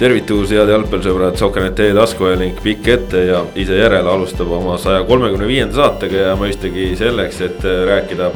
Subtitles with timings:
[0.00, 5.76] tervitus, head jalgpallisõbrad, Soker.ee taskuhääling pikk ette ja ise järele alustab oma saja kolmekümne viienda
[5.76, 8.30] saatega ja mõistagi selleks, et rääkida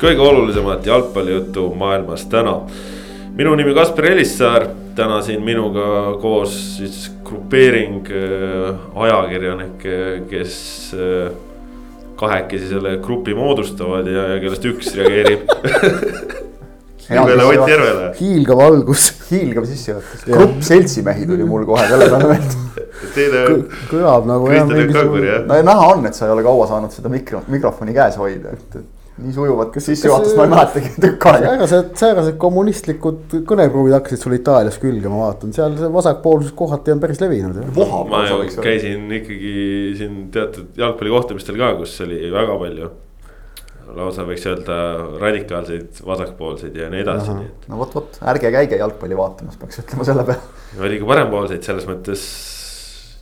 [0.00, 2.62] kõige olulisemat jalgpallijuttu maailmas täna.
[3.36, 4.66] minu nimi Kaspar Elissaar,
[4.96, 11.32] täna siin minuga koos siis grupeering äh, ajakirjanikke, kes äh,
[12.16, 15.44] kahekesi selle grupi moodustavad ja, ja kellest üks reageerib
[17.10, 18.12] Ilvele Ott Järvele.
[18.20, 19.08] hiilgav algus.
[19.32, 22.86] hiilgav sissejuhatus, grupp seltsimehi tuli mul kohe selle peale meelde.
[23.14, 23.42] Teile.
[23.90, 27.94] kõlab nagu no ja näha on, et sa ei ole kaua saanud seda mikro, mikrofoni
[27.96, 28.88] käes hoida, et, et
[29.20, 31.50] nii sujuvat sissejuhatust ma ei mäletagi tükk aega.
[31.50, 37.02] säärased, säärased kommunistlikud kõnepruugid hakkasid sul Itaalias külge, ma vaatan, seal see vasakpoolsus kohati on
[37.02, 37.60] päris levinud.
[37.76, 38.24] ma
[38.62, 39.54] käisin ikkagi
[40.00, 42.90] siin teatud jalgpallikohtumistel ka, kus oli väga palju
[43.96, 44.76] lausa võiks öelda
[45.20, 47.68] radikaalseid vasakpoolseid ja nii edasi, nii et.
[47.70, 50.64] no vot, vot ärge käige jalgpalli vaatamas, peaks ütlema selle peale.
[50.80, 52.24] oli ka parempoolseid selles mõttes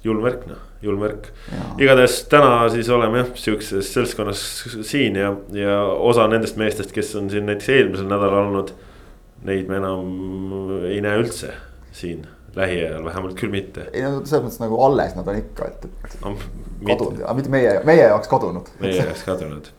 [0.05, 1.31] julm värk noh, julm värk.
[1.81, 4.43] igatahes täna siis oleme jah sihukeses seltskonnas
[4.87, 8.75] siin ja, ja osa nendest meestest, kes on siin näiteks eelmisel nädalal olnud.
[9.47, 11.53] Neid me enam ei näe üldse
[11.95, 12.25] siin
[12.59, 13.87] lähiajal, vähemalt küll mitte.
[13.93, 16.33] ei no selles mõttes nagu alles nad on ikka, et, et no,
[16.89, 18.71] kadunud, aga mitte meie, meie jaoks kadunud.
[18.83, 19.71] meie jaoks kadunud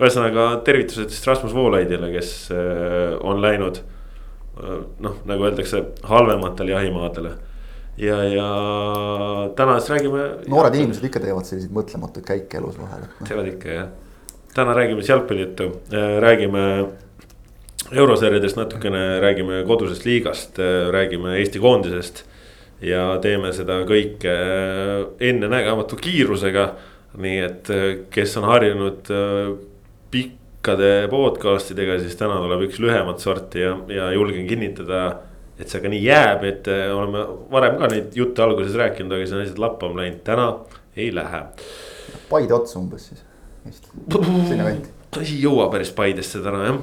[0.00, 7.34] ühesõnaga tervitused siis Rasmus Voolaidile, kes äh, on läinud äh, noh, nagu öeldakse, halvematele jahimaadele.
[8.00, 8.48] ja, ja
[9.56, 10.24] täna siis räägime.
[10.48, 13.04] noored inimesed ikka teevad selliseid mõtlematuid käike elus vahel.
[13.04, 13.28] Noh.
[13.28, 13.92] teevad ikka jah.
[14.54, 16.64] täna räägime siis jalgpallijuttu, äh, räägime
[17.90, 20.58] eurosarjadest natukene, räägime kodusest liigast,
[20.90, 22.24] räägime Eesti koondisest.
[22.80, 24.32] ja teeme seda kõike
[25.20, 26.70] ennenägematu kiirusega
[27.20, 27.70] nii et
[28.14, 29.10] kes on harjunud
[30.10, 35.02] pikkade podcast idega, siis täna tuleb üks lühemat sorti ja, ja julgen kinnitada,
[35.60, 39.26] et see ka nii jääb, et äh, oleme varem ka neid jutte alguses rääkinud, aga
[39.26, 40.48] siis on asjad lappama läinud, täna
[40.96, 41.42] ei lähe.
[42.30, 43.22] Paide otsa umbes siis,
[43.66, 44.94] vist, sinna kanti.
[45.22, 46.80] ei jõua päris Paidesse täna jah,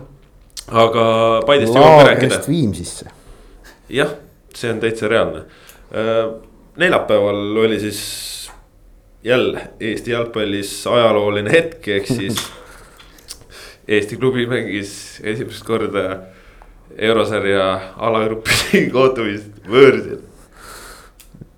[0.86, 1.08] aga
[1.48, 2.42] Paidest jõuame rääkida.
[2.48, 3.12] Viimsisse.
[3.90, 4.16] jah,
[4.56, 5.46] see on täitsa reaalne.
[5.92, 6.24] Äh,
[6.78, 8.02] neljapäeval oli siis
[9.24, 12.40] jälle Eesti jalgpallis ajalooline hetk, ehk siis
[13.88, 16.08] Eesti klubi mängis esimest korda
[16.98, 17.68] eurosarja
[17.98, 20.24] alagrupi kohtumist võõrsil.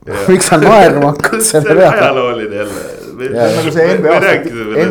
[0.30, 1.90] miks sa naerma hakkad selle peale?
[1.98, 2.86] ajalooline jälle.
[3.20, 4.20] nagu see NBA,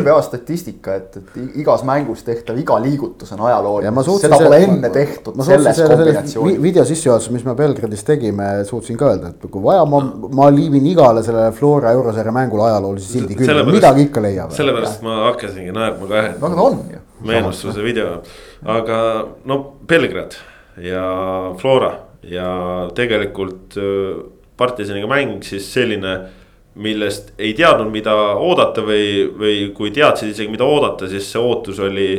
[0.01, 4.03] NBA statistika, et, et igas mängus tehtav iga liigutus on ajalooline.
[4.21, 6.61] seda pole enne tehtud selles kombinatsioonis.
[6.61, 10.03] video sissejuhatuses, mis me Belgradis tegime, suutsin ka öelda, et kui vaja, ma,
[10.35, 14.53] ma liivin igale sellele Flora eurosarja mängule ajaloolise sildi külge, midagi ikka leiab.
[14.55, 16.25] sellepärast ma hakkasingi naerma ka.
[16.37, 18.19] aga ta on ju meenustuse video,
[18.65, 18.99] aga
[19.49, 20.37] no Belgrad
[20.83, 21.03] ja
[21.59, 21.93] Flora
[22.23, 22.49] ja
[22.95, 24.21] tegelikult äh,
[24.59, 26.15] partisaniga mäng siis selline,
[26.79, 31.79] millest ei teadnud, mida oodata või, või kui teadsid isegi, mida oodata, siis see ootus
[31.83, 32.11] oli,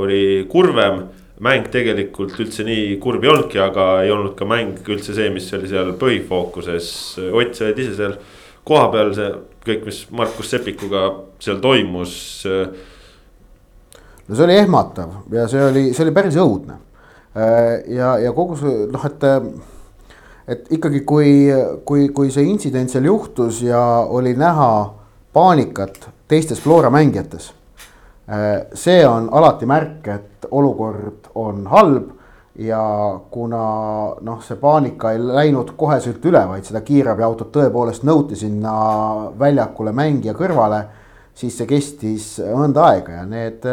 [0.00, 1.04] oli kurvem
[1.40, 5.48] mäng tegelikult üldse nii kurb ei olnudki, aga ei olnud ka mäng üldse see, mis
[5.56, 6.90] oli seal põhifookuses.
[7.30, 8.16] Ott, sa olid ise seal
[8.68, 9.30] kohapeal, see
[9.64, 11.06] kõik, mis Markus Sepikuga
[11.40, 12.14] seal toimus
[14.30, 16.78] no see oli ehmatav ja see oli, see oli päris õudne.
[17.34, 19.26] Äh, ja, ja kogu see noh, et,
[20.54, 21.32] et ikkagi, kui,
[21.86, 24.70] kui, kui see intsident seal juhtus ja oli näha
[25.34, 27.50] paanikat teistes Flora mängijates.
[28.30, 32.14] Äh, see on alati märk, et olukord on halb
[32.60, 32.82] ja
[33.30, 33.64] kuna
[34.26, 38.74] noh, see paanika ei läinud koheselt üle, vaid seda kiirabiautot tõepoolest nõuti sinna
[39.38, 40.84] väljakule mängija kõrvale,
[41.34, 43.66] siis see kestis mõnda aega ja need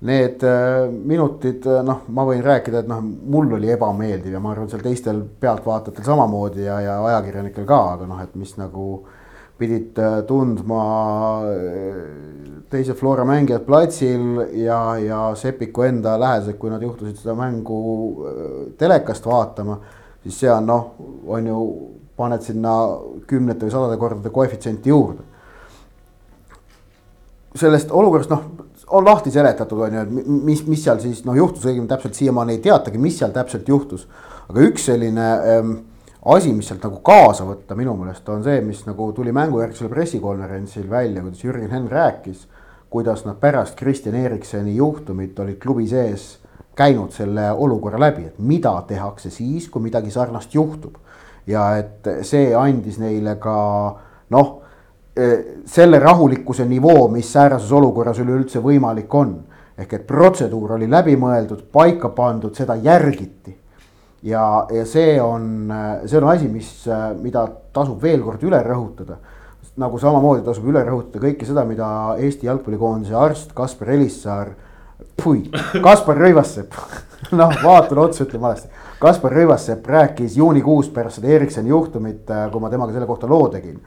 [0.00, 4.52] need äh, minutid, äh, noh, ma võin rääkida, et noh, mul oli ebameeldiv ja ma
[4.52, 8.88] arvan, seal teistel pealtvaatajatel samamoodi ja, ja ajakirjanikel ka, aga noh, et mis nagu
[9.58, 10.84] pidid äh, tundma
[12.72, 17.78] teise Flora mängijad platsil ja, ja Sepiku enda lähedased, kui nad juhtusid seda mängu
[18.80, 19.78] telekast vaatama,
[20.24, 20.90] siis see on noh,
[21.30, 21.60] on ju,
[22.18, 22.72] paned sinna
[23.30, 25.24] kümnete või sadade kordade koefitsienti juurde.
[27.58, 28.44] sellest olukorrast noh
[28.90, 32.58] on lahti seletatud, on ju, et mis, mis seal siis noh juhtus, õigemini täpselt siiamaani
[32.58, 34.06] ei teatagi, mis seal täpselt juhtus.
[34.48, 35.70] aga üks selline ähm,
[36.34, 40.88] asi, mis sealt nagu kaasa võtta minu meelest on see, mis nagu tuli mängujärgsel pressikonverentsil
[40.90, 42.48] välja, kuidas Jürgen Henn rääkis.
[42.90, 46.38] kuidas nad pärast Kristjan Eriksoni juhtumit olid klubi sees
[46.76, 50.94] käinud selle olukorra läbi, et mida tehakse siis, kui midagi sarnast juhtub.
[51.46, 53.56] ja et see andis neile ka
[54.30, 54.63] noh
[55.66, 59.36] selle rahulikkuse nivoo, mis säärases olukorras üleüldse võimalik on.
[59.78, 63.56] ehk et protseduur oli läbimõeldud, paika pandud, seda järgiti.
[64.22, 65.72] ja, ja see on,
[66.06, 66.88] see on asi, mis,
[67.22, 69.16] mida tasub veel kord üle rõhutada.
[69.76, 74.54] nagu samamoodi tasub üle rõhutada kõike seda, mida Eesti jalgpallikoondise arst Kaspar Elissaar,
[75.22, 75.44] pui,
[75.82, 76.74] Kaspar Rõivassepp
[77.38, 78.68] noh, vaatan otsa, ütlen valesti.
[79.00, 83.80] Kaspar Rõivassepp rääkis juunikuus pärast seda Ericssoni juhtumit, kui ma temaga selle kohta loo tegin.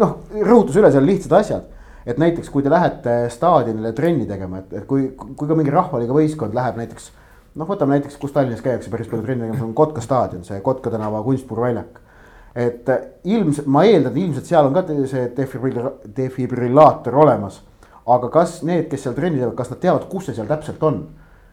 [0.00, 1.68] Noh, rõhutas üle seal lihtsad asjad
[2.06, 6.16] et näiteks, kui te lähete staadionile trenni tegema, et, et kui, kui ka mingi rahvaliiga
[6.16, 7.10] võistkond läheb näiteks.
[7.60, 10.90] noh, võtame näiteks, kus Tallinnas käiakse päris palju trenni tegemas, on Kotka staadion, see Kotka
[10.90, 12.00] tänava kunstpuruväljak.
[12.54, 12.88] et
[13.24, 17.62] ilmselt, ma eeldan, ilmselt seal on ka see defibrilla-, defibrillaator olemas.
[18.06, 21.08] aga kas need, kes seal trenni teevad, kas nad teavad, kus see seal täpselt on?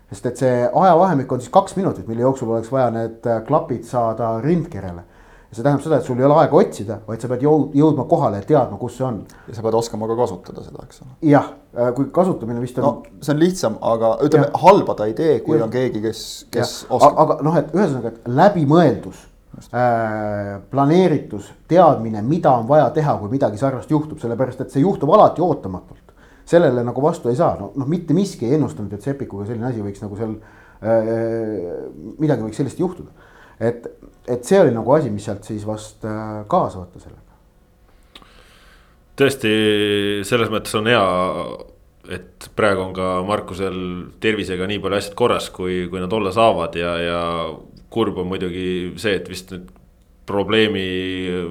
[0.07, 4.37] sest et see ajavahemik on siis kaks minutit, mille jooksul oleks vaja need klapid saada
[4.39, 5.03] rindkerele
[5.55, 8.41] see tähendab seda, et sul ei ole aega otsida, vaid sa pead jõud, jõudma kohale
[8.41, 9.21] ja teadma, kus see on.
[9.47, 11.13] ja sa pead oskama ka kasutada seda, eks ole.
[11.29, 11.47] jah,
[11.77, 12.87] äh, kui kasutamine vist on.
[12.87, 15.63] no see on lihtsam, aga ütleme, halba ta ei tee, kui ja.
[15.63, 16.21] on keegi, kes,
[16.51, 16.89] kes ja.
[16.97, 17.21] oskab.
[17.23, 19.21] aga noh, et ühesõnaga, et läbimõeldus
[19.71, 25.15] äh,, planeeritus, teadmine, mida on vaja teha, kui midagi sarnast juhtub, sellepärast et see juhtub
[25.15, 26.03] alati ootamatult.
[26.47, 29.81] sellele nagu vastu ei saa, no noh, mitte miski ei ennustanud, et Sepikuga selline asi
[29.83, 30.35] võiks nagu seal
[30.83, 31.87] äh,,
[32.19, 33.26] midagi võiks sellist juhtuda.
[33.59, 33.87] Et
[34.27, 37.23] et see oli nagu asi, mis sealt siis vast äh, kaasa võtta sellega.
[39.17, 39.53] tõesti,
[40.27, 41.05] selles mõttes on hea,
[42.17, 43.79] et praegu on ka Markusel
[44.23, 47.21] tervisega nii palju asjad korras, kui, kui nad olla saavad ja, ja
[47.93, 48.69] kurb on muidugi
[48.99, 49.73] see, et vist nüüd
[50.27, 50.87] probleemi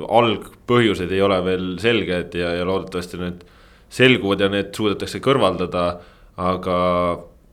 [0.04, 3.46] algpõhjused ei ole veel selged ja, ja loodetavasti need
[3.96, 5.86] selguvad ja need suudetakse kõrvaldada,
[6.36, 6.76] aga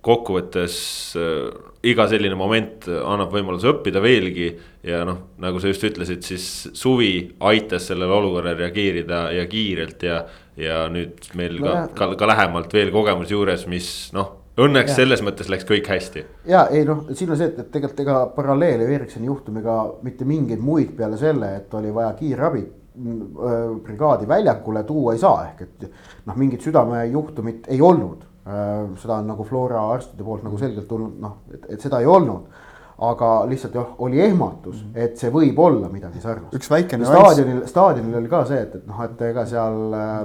[0.03, 0.75] kokkuvõttes
[1.15, 4.51] äh, iga selline moment annab võimaluse õppida veelgi.
[4.87, 6.45] ja noh, nagu sa just ütlesid, siis
[6.75, 10.23] suvi aitas sellele olukorrale reageerida ja kiirelt ja.
[10.59, 14.31] ja nüüd meil no, ka, ka, ka lähemalt veel kogemus juures, mis noh,
[14.63, 14.97] õnneks ja.
[15.01, 16.25] selles mõttes läks kõik hästi.
[16.49, 20.61] ja ei noh, siin on see, et, et tegelikult ega paralleele Ericssoni juhtumiga mitte mingeid
[20.63, 25.89] muid peale selle, et oli vaja kiirabi mm, brigaadi väljakule tuua ei saa, ehk et
[26.27, 31.41] noh, mingit südamejuhtumit ei olnud seda on nagu Flora arstide poolt nagu selgelt tulnud, noh,
[31.53, 32.61] et, et seda ei olnud.
[33.03, 34.91] aga lihtsalt jah, oli ehmatus, mhm.
[34.95, 36.53] et see võib olla midagi sarnast.
[36.55, 37.07] üks väikene.
[37.07, 40.19] staadionil, staadionil oli ka see, et, et noh, et ega seal äh,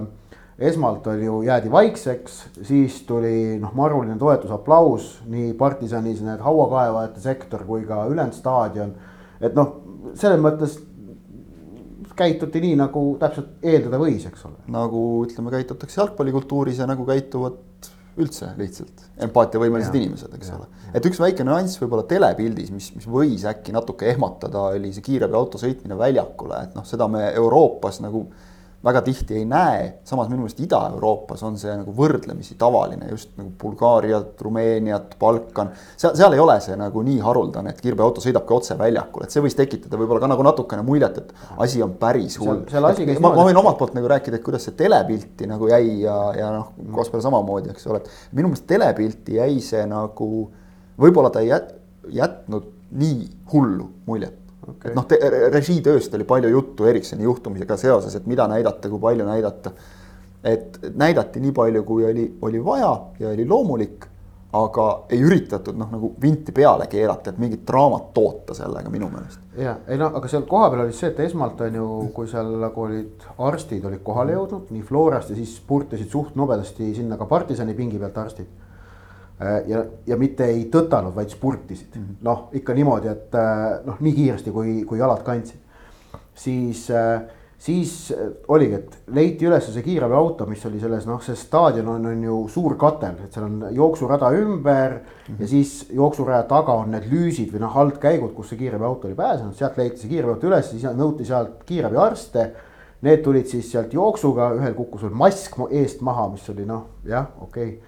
[0.69, 2.37] esmalt oli ju, jäädi vaikseks,
[2.67, 8.93] siis tuli noh, maruline toetus, aplaus nii partisanis need hauakaevajate sektor kui ka ülejäänud staadion.
[9.41, 9.75] et noh,
[10.19, 10.77] selles mõttes
[12.19, 14.59] käituti nii, nagu täpselt eeldada võis, eks ole.
[14.75, 17.63] nagu ütleme, käitutakse jalgpallikultuuris ja nagu käituvad
[18.19, 19.07] üldse lihtsalt.
[19.29, 20.69] Empaatiavõimelised inimesed, eks ja, ole.
[20.99, 25.61] et üks väike nüanss võib-olla telepildis, mis, mis võis äkki natuke ehmatada, oli see kiirabiauto
[25.61, 28.27] sõitmine väljakule, et noh, seda me Euroopas nagu
[28.85, 33.51] väga tihti ei näe, samas minu meelest Ida-Euroopas on see nagu võrdlemisi tavaline, just nagu
[33.59, 35.73] Bulgaariat, Rumeeniat, Balkan.
[35.99, 39.43] seal, seal ei ole see nagu nii haruldane, et kiirveoauto sõidabki otse väljakule, et see
[39.43, 41.35] võis tekitada võib-olla ka nagu natukene muljet, et
[41.67, 42.63] asi on päris hull.
[43.19, 46.55] ma, ma võin omalt poolt nagu rääkida, et kuidas see telepilti nagu jäi ja, ja
[46.55, 50.29] noh, Kaspar samamoodi, eks ole, et minu meelest telepilti jäi see nagu,
[51.03, 51.51] võib-olla ta ei
[52.15, 54.91] jätnud nii hullu muljet okay..
[54.91, 55.07] et noh,
[55.55, 59.73] režiitööst oli palju juttu Ericssoni juhtumisega seoses, et mida näidata, kui palju näidata.
[60.45, 64.07] et näidati nii palju, kui oli, oli vaja ja oli loomulik,
[64.53, 69.43] aga ei üritatud noh, nagu vinti peale keerata, et mingit draamat toota sellega minu meelest.
[69.59, 72.87] ja ei noh, aga seal kohapeal oli see, et esmalt on ju, kui seal nagu
[72.87, 77.77] olid arstid olid kohale jõudnud nii Florast ja siis purtisid suht nobedasti sinna ka partisani
[77.77, 78.68] pingi pealt arstid
[79.41, 82.21] ja, ja mitte ei tõtanud, vaid spurtisid mm -hmm.
[82.27, 85.61] noh, ikka niimoodi, et äh, noh, nii kiiresti kui, kui jalad kandsid.
[86.35, 87.23] siis, äh,
[87.59, 88.15] siis
[88.49, 92.39] oligi, et leiti üles see kiirabiauto, mis oli selles noh, see staadion on, on ju
[92.49, 94.99] suur katel, et seal on jooksurada ümber mm
[95.35, 95.41] -hmm.
[95.41, 99.55] ja siis jooksuraja taga on need lüüsid või noh, altkäigud, kus see kiirabiauto oli pääsenud,
[99.55, 102.53] sealt leiti see kiirabiauto üles, siis nõuti sealt kiirabiarste.
[103.03, 107.27] Need tulid siis sealt jooksuga, ühel kukkus veel mask eest maha, mis oli noh, jah,
[107.41, 107.79] okei okay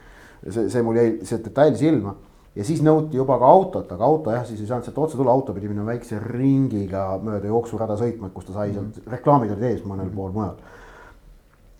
[0.48, 2.14] see, see mul jäi see detail silma.
[2.54, 5.30] ja siis nõuti juba ka autot, aga auto jah, siis ei saanud sealt otse tulla,
[5.30, 9.54] auto pidi minema väikse ringiga mööda jooksurada sõitma, kus ta sai sealt mm -hmm., reklaamid
[9.54, 10.16] olid ees mõnel mm -hmm.
[10.16, 10.56] pool mujal.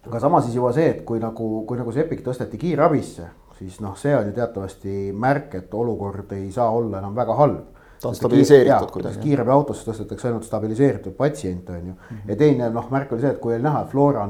[0.06, 3.26] aga samas siis juba see, et kui nagu, kui nagu see Epic tõsteti kiirabisse,
[3.58, 7.66] siis noh, see on ju teatavasti märk, et olukord ei saa olla enam väga halb
[8.00, 9.18] ta on stabiliseeritud kuidagi.
[9.18, 12.16] kiirabiautosse tõstetakse ainult stabiliseeritud patsiente, on ju mm.
[12.16, 12.30] -hmm.
[12.30, 14.28] ja teine noh, märk oli see, et kui oli näha, et Flora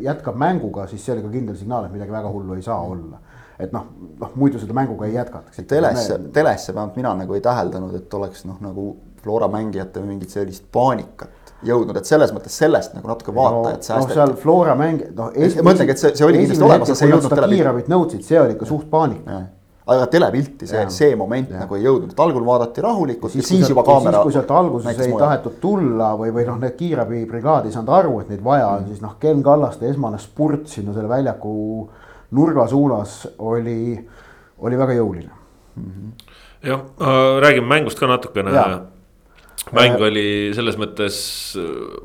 [0.00, 2.92] jätkab mänguga, siis see oli ka kindel signaal, et midagi väga hullu ei saa -hmm.
[2.92, 3.18] olla
[3.58, 3.86] et noh,
[4.20, 5.64] noh muidu seda mänguga ei jätkataks.
[5.68, 10.32] telesse me..., telesse vähemalt mina nagu ei täheldanud, et oleks noh, nagu Flora mängijate mingit
[10.34, 14.12] sellist paanikat jõudnud, et selles mõttes sellest nagu natuke vaatajad no, säästeti.
[14.12, 15.32] noh, seal Flora mäng, noh.
[15.32, 17.58] ma ütlengi, et see, see oli kindlasti olemas, aga see ei jõudnud televisiooni.
[17.60, 19.38] kiirabit nõudsid, see oli ikka suht paanika.
[19.92, 21.62] aga telepilti see, see moment ja.
[21.64, 24.22] nagu ei jõudnud, et algul vaadati rahulikult ja siis, siis juba kaamera.
[24.26, 25.24] kui sealt alguses ei mujal.
[25.24, 28.92] tahetud tulla või, või noh, need kiirabibrigaad ei saanud aru, et neid vaja on mm.,
[28.92, 31.54] siis noh, Ken Kallaste esmane spurt sinna selle väljaku
[32.32, 33.96] nurga suunas oli,
[34.58, 35.30] oli väga jõuline
[35.76, 36.32] mm -hmm..
[36.68, 38.52] jah äh,, räägime mängust ka natukene
[39.70, 41.16] mäng äh, oli selles mõttes,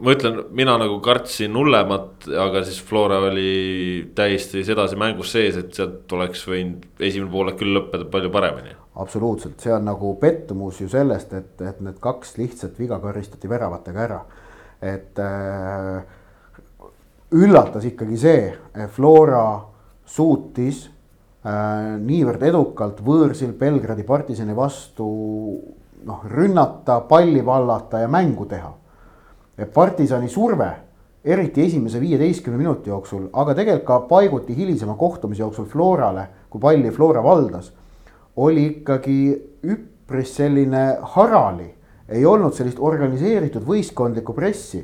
[0.03, 5.74] ma ütlen, mina nagu kartsin hullemat, aga siis Flora oli täiesti sedasi mängus sees, et
[5.74, 8.75] sealt oleks võinud esimene poolek küll lõppeda palju paremini.
[8.96, 14.03] absoluutselt, see on nagu pettumus ju sellest, et, et need kaks lihtsat viga karistati väravatega
[14.05, 14.22] ära.
[14.81, 16.03] et äh,
[17.34, 18.53] üllatas ikkagi see,
[18.93, 19.48] Flora
[20.08, 25.08] suutis äh, niivõrd edukalt võõrsil Belgradi partisani vastu
[26.08, 28.74] noh, rünnata, palli vallata ja mängu teha.
[29.74, 30.70] partisani surve,
[31.26, 36.92] eriti esimese viieteistkümne minuti jooksul, aga tegelikult ka paiguti hilisema kohtumise jooksul Florale, kui palli
[36.92, 37.72] Flora valdas,
[38.38, 39.18] oli ikkagi
[39.66, 40.86] üpris selline
[41.16, 41.74] harali.
[42.08, 44.80] ei olnud sellist organiseeritud võistkondlikku pressi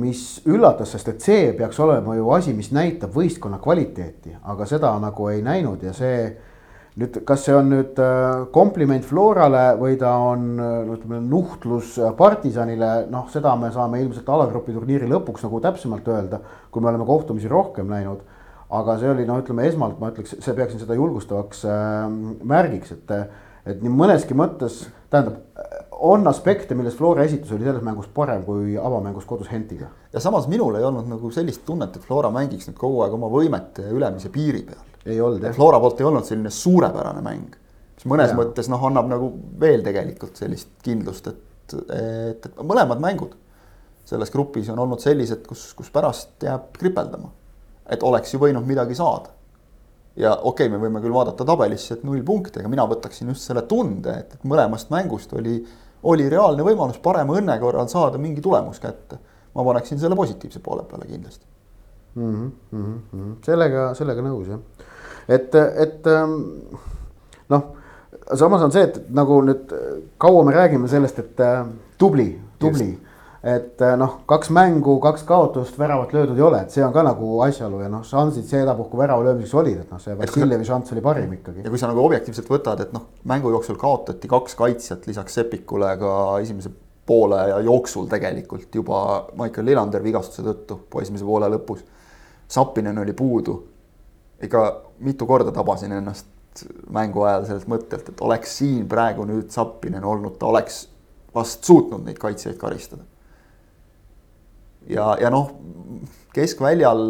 [0.00, 4.92] mis üllatas, sest et see peaks olema ju asi, mis näitab võistkonna kvaliteeti, aga seda
[5.02, 6.18] nagu ei näinud ja see
[7.00, 12.92] nüüd, kas see on nüüd äh, kompliment Florale või ta on äh, ütleme nuhtlus partisanile,
[13.12, 17.50] noh, seda me saame ilmselt alagrupi turniiri lõpuks nagu täpsemalt öelda, kui me oleme kohtumisi
[17.50, 18.22] rohkem näinud.
[18.74, 22.06] aga see oli noh, ütleme esmalt ma ütleks, see peaksin seda julgustavaks äh,
[22.42, 23.16] märgiks, et,
[23.66, 25.42] et nii mõneski mõttes tähendab,
[26.00, 29.86] on aspekte, milles Flora esitus oli selles mängus parem kui avamängus kodus Hentiga.
[30.12, 33.30] ja samas minul ei olnud nagu sellist tunnet, et Flora mängiks nüüd kogu aeg oma
[33.32, 35.54] võimete ülemise piiri peal ei olnud jah.
[35.54, 37.56] Flora poolt ei olnud selline suurepärane mäng.
[37.94, 38.38] mis mõnes ja.
[38.38, 43.36] mõttes noh, annab nagu veel tegelikult sellist kindlust, et, et, et mõlemad mängud
[44.04, 47.30] selles grupis on olnud sellised, kus, kus pärast jääb kripeldama.
[47.88, 49.30] et oleks ju võinud midagi saada.
[50.16, 53.48] ja okei okay,, me võime küll vaadata tabelisse, et null punkti, aga mina võtaksin just
[53.48, 55.62] selle tunde, et, et mõlemast mängust oli,
[56.04, 59.18] oli reaalne võimalus parema õnne korral saada mingi tulemus kätte.
[59.54, 61.46] ma paneksin selle positiivse poole peale kindlasti
[62.14, 62.50] mm.
[62.72, 63.36] -hmm.
[63.44, 64.60] sellega, sellega nõus jah
[65.28, 66.36] et, et ähm,
[67.48, 67.64] noh,
[68.34, 69.72] samas on see, et nagu nüüd
[70.20, 71.64] kaua me räägime sellest, et äh,
[71.98, 72.92] tubli, tubli.
[73.44, 77.02] Et äh, noh, kaks mängu, kaks kaotust, väravat löödud ei ole, et see on ka
[77.04, 81.04] nagu asjaolu ja noh, šansid sedapuhku värava löömiseks olid, et noh, see Vassiljevi šanss oli
[81.04, 81.64] parim ikkagi.
[81.64, 85.92] ja kui sa nagu objektiivselt võtad, et noh, mängu jooksul kaotati kaks kaitsjat lisaks Sepikule
[86.00, 86.72] ka esimese
[87.06, 89.04] poole ja jooksul tegelikult juba
[89.36, 91.84] Michael Lillander vigastuse tõttu esimese poole lõpus.
[92.48, 93.58] Sappinen oli puudu
[94.42, 96.26] ikka mitu korda tabasin ennast
[96.90, 100.84] mängu ajal sellelt mõttelt, et oleks siin praegu nüüd Zappinen olnud, ta oleks
[101.34, 103.02] vast suutnud neid kaitsjaid karistada.
[104.88, 105.50] Ja, ja noh,
[106.34, 107.04] keskväljal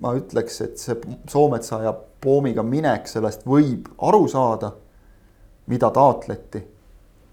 [0.00, 0.96] ma ütleks, et see
[1.30, 4.72] Soometsa ja Poomiga minek, sellest võib aru saada,
[5.70, 6.62] mida taotleti.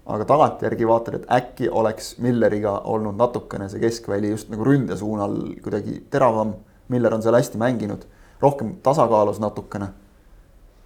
[0.04, 5.38] aga tagantjärgi vaatad, et äkki oleks Milleriga olnud natukene see keskväli just nagu ründe suunal
[5.64, 6.52] kuidagi teravam.
[6.92, 8.04] Miller on seal hästi mänginud
[8.40, 9.88] rohkem tasakaalus natukene.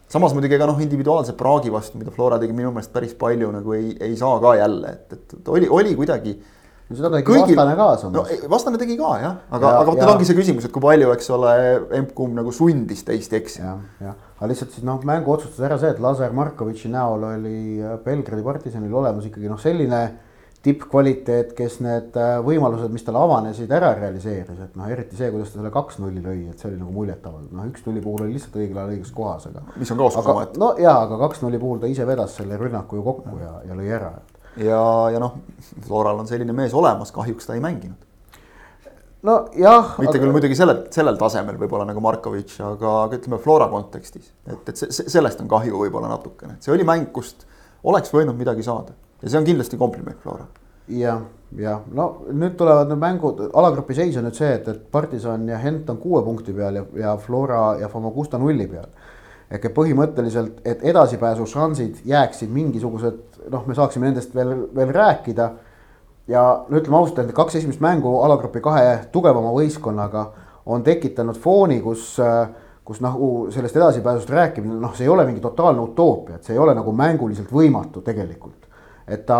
[0.08, 3.72] samas muidugi ega noh, individuaalse praagi vastu, mida Flora tegi minu meelest päris palju nagu
[3.72, 6.38] ei, ei saa ka jälle, et, et, oli, oli kuidagi
[6.88, 7.56] no seda tegi kõigil...
[7.56, 8.14] vastane ka samas.
[8.16, 11.10] no vastane tegi ka jah, aga, aga vot nüüd ongi see küsimus, et kui palju,
[11.16, 11.56] eks ole,
[12.00, 13.74] emb-kumb nagu sundis teist eksima.
[13.74, 17.58] jah, jah, aga lihtsalt siis noh, mängu otsustas ära see, et Lazar Markovitši näol oli
[18.06, 20.02] Belgradi partisanil olemas ikkagi noh, selline
[20.62, 25.52] tippkvaliteet, kes need äh, võimalused, mis talle avanesid, ära realiseeris, et noh, eriti see, kuidas
[25.52, 28.80] ta selle kaks-nulli lõi, et see oli nagu muljetavaldav, noh, üks-nulli puhul oli lihtsalt õigel
[28.80, 29.62] ajal õiges kohas, aga.
[29.78, 30.58] mis on ka oskus omaette.
[30.60, 33.86] no jaa, aga kaks-nulli puhul ta ise vedas selle rünnaku ju kokku ja, ja lõi
[34.00, 34.10] ära.
[34.64, 34.82] Ja,
[35.14, 35.38] ja noh,
[35.86, 38.06] Floral on selline mees olemas, kahjuks ta ei mänginud.
[39.22, 39.96] nojah.
[39.98, 40.22] mitte aga...
[40.22, 44.76] küll muidugi sellel, sellel tasemel võib-olla nagu Markovitš, aga, aga ütleme Flora kontekstis, et, et
[44.78, 47.46] see, sellest on kahju võib-olla natukene, et see oli mäng, kust
[47.88, 50.46] oleks võinud midagi saada ja see on kindlasti kompliment Flora.
[50.88, 51.20] jah,
[51.58, 55.58] jah, no nüüd tulevad need mängud, alagrupi seis on nüüd see, et, et Partisan ja
[55.60, 58.88] Hent on kuue punkti peal ja, ja Flora ja Famagusta nulli peal.
[59.50, 65.50] ehk et põhimõtteliselt, et edasipääsu šansid jääksid mingisugused, noh, me saaksime nendest veel, veel rääkida.
[66.28, 70.26] ja no ütleme ausalt, et kaks esimest mängu alagrupi kahe tugevama võistkonnaga
[70.66, 72.16] on tekitanud fooni, kus
[72.88, 76.62] kus nagu sellest edasipääsust rääkimine, noh, see ei ole mingi totaalne utoopia, et see ei
[76.62, 78.68] ole nagu mänguliselt võimatu tegelikult
[79.08, 79.38] et ta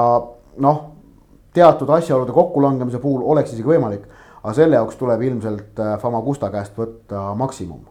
[0.64, 0.80] noh,
[1.54, 4.06] teatud asjaolude kokkulangemise puhul oleks isegi võimalik,
[4.40, 7.84] aga selle jaoks tuleb ilmselt äh, Famagusta käest võtta maksimum.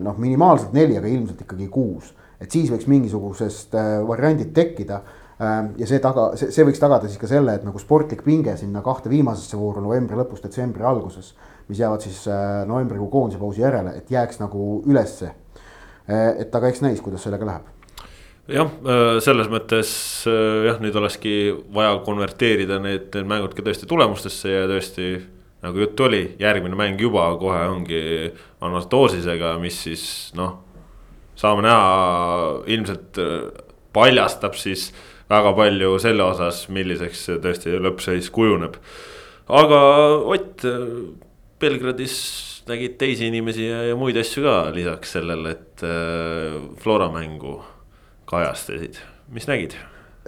[0.00, 2.08] noh, minimaalselt neli, aga ilmselt ikkagi kuus,
[2.40, 5.02] et siis võiks mingisugusest äh, variandid tekkida
[5.38, 8.84] ja see taga, see, see võiks tagada siis ka selle, et nagu sportlik pinge sinna
[8.86, 11.32] kahte viimasesse vooru novembri lõpus, detsembri alguses,
[11.68, 15.32] mis jäävad siis äh, novembrikuu koondise pausi järele, et jääks nagu ülesse
[16.04, 17.70] et aga eks näis, kuidas sellega läheb
[18.52, 18.72] jah,
[19.24, 19.90] selles mõttes
[20.28, 21.36] jah, nüüd olekski
[21.74, 25.14] vaja konverteerida need, need mängud ka tõesti tulemustesse ja tõesti.
[25.64, 30.58] nagu juttu oli, järgmine mäng juba kohe ongi Anastoosisega, mis siis noh.
[31.36, 33.18] saame näha, ilmselt
[33.92, 34.92] paljastab siis
[35.34, 38.78] väga palju selle osas, milliseks tõesti lõppseis kujuneb.
[39.48, 39.80] aga
[40.34, 40.66] Ott,
[41.60, 42.18] Belgradis
[42.68, 45.84] nägid teisi inimesi ja, ja muid asju ka lisaks sellele, et
[46.80, 47.58] Flora mängu
[48.30, 49.76] kajastasid, mis nägid?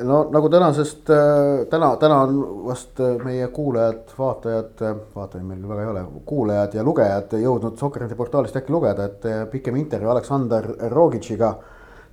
[0.05, 5.69] no nagu tänasest, äh, täna, täna on vast äh, meie kuulajad, vaatajad, äh, vaatajaid meil
[5.69, 10.69] väga ei ole, kuulajad ja lugejad jõudnud Sokkerite portaalist äkki lugeda, et pikem intervjuu Aleksandr
[10.93, 11.55] Rogitšiga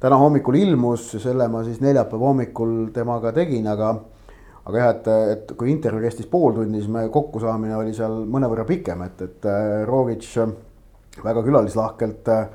[0.04, 3.94] täna hommikul ilmus, selle ma siis neljapäeva hommikul temaga tegin, aga
[4.64, 8.64] aga jah, et, et kui intervjuu kestis pool tundi, siis me kokkusaamine oli seal mõnevõrra
[8.68, 9.48] pikem, et, et
[9.88, 10.38] Rogitš
[11.24, 12.46] väga külalislahkelt äh,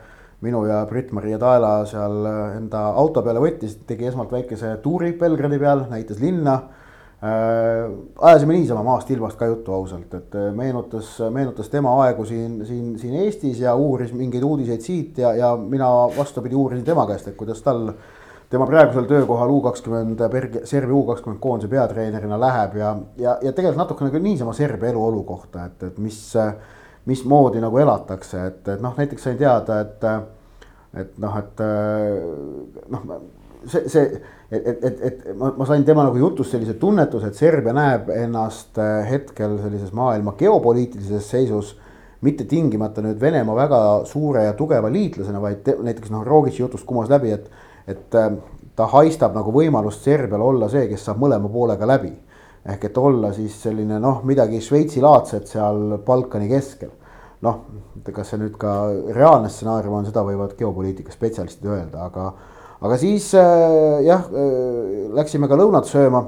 [0.45, 5.87] minu ja Brit-Maria Taela seal enda auto peale võttis, tegi esmalt väikese tuuri Belgradi peal,
[5.93, 6.78] näitas linna äh,.
[7.21, 13.17] Ajasime niisama maast-ilmast ka juttu ausalt, et äh, meenutas, meenutas tema aegu siin, siin, siin
[13.25, 17.63] Eestis ja uuris mingeid uudiseid siit ja, ja mina vastupidi uurisin tema käest, et kuidas
[17.63, 17.89] tal
[18.51, 20.23] tema praegusel töökohal U kakskümmend
[20.65, 25.25] Serbia U kakskümmend koondise peatreenerina läheb ja, ja, ja tegelikult natukene ka niisama Serbia eluolu
[25.27, 26.21] kohta, et, et mis
[27.09, 30.07] mismoodi nagu elatakse, et, et noh, näiteks sain teada, et,
[31.03, 31.67] et noh, et
[32.95, 33.11] noh,
[33.67, 37.75] see, see, et, et, et, ma, ma sain tema nagu jutust sellise tunnetuse, et Serbia
[37.77, 41.75] näeb ennast hetkel sellises maailma geopoliitilises seisus
[42.27, 46.87] mitte tingimata nüüd Venemaa väga suure ja tugeva liitlasena, vaid te, näiteks noh, Rogitši jutust
[46.87, 47.51] kumas läbi, et,
[47.87, 48.17] et
[48.79, 52.15] ta haistab nagu võimalust Serbial olla see, kes saab mõlema poolega läbi
[52.69, 56.93] ehk et olla siis selline noh, midagi Šveitsi-laadset seal Balkani keskel.
[57.39, 57.61] noh,
[58.03, 58.73] kas see nüüd ka
[59.15, 62.33] reaalne stsenaarium on, seda võivad geopoliitika spetsialistid öelda, aga,
[62.81, 66.25] aga siis äh, jah äh,, läksime ka lõunat sööma.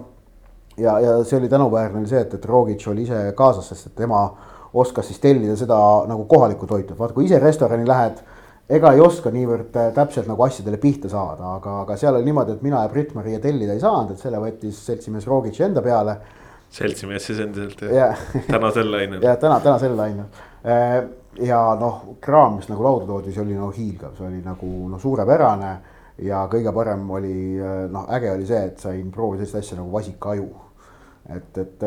[0.76, 3.96] ja, ja see oli tänuväärne oli see, et, et Rogic oli ise kaasas, sest et
[4.02, 4.24] tema
[4.72, 5.76] oskas siis tellida seda
[6.08, 8.22] nagu kohalikku toitu, et vaata, kui ise restorani lähed
[8.70, 12.54] ega ei oska niivõrd äh, täpselt nagu asjadele pihta saada, aga, aga seal oli niimoodi,
[12.56, 16.16] et mina ja Brit-Maria tellida ei saanud, et selle võttis seltsimees Rogic enda peale.
[16.70, 18.42] seltsimees siis endiselt jah ja.
[18.46, 19.22] täna sel lainel.
[19.22, 20.28] jah, täna, täna sel lainel.
[21.40, 24.98] Ja noh, kraam, mis nagu lauda toodi, see oli no hiilgav, see oli nagu no
[24.98, 25.70] suurepärane.
[26.24, 29.92] Ja kõige parem oli äh, noh, äge oli see, et sain proovida sellist asja nagu
[29.94, 30.48] vasikaju
[31.30, 31.84] et, et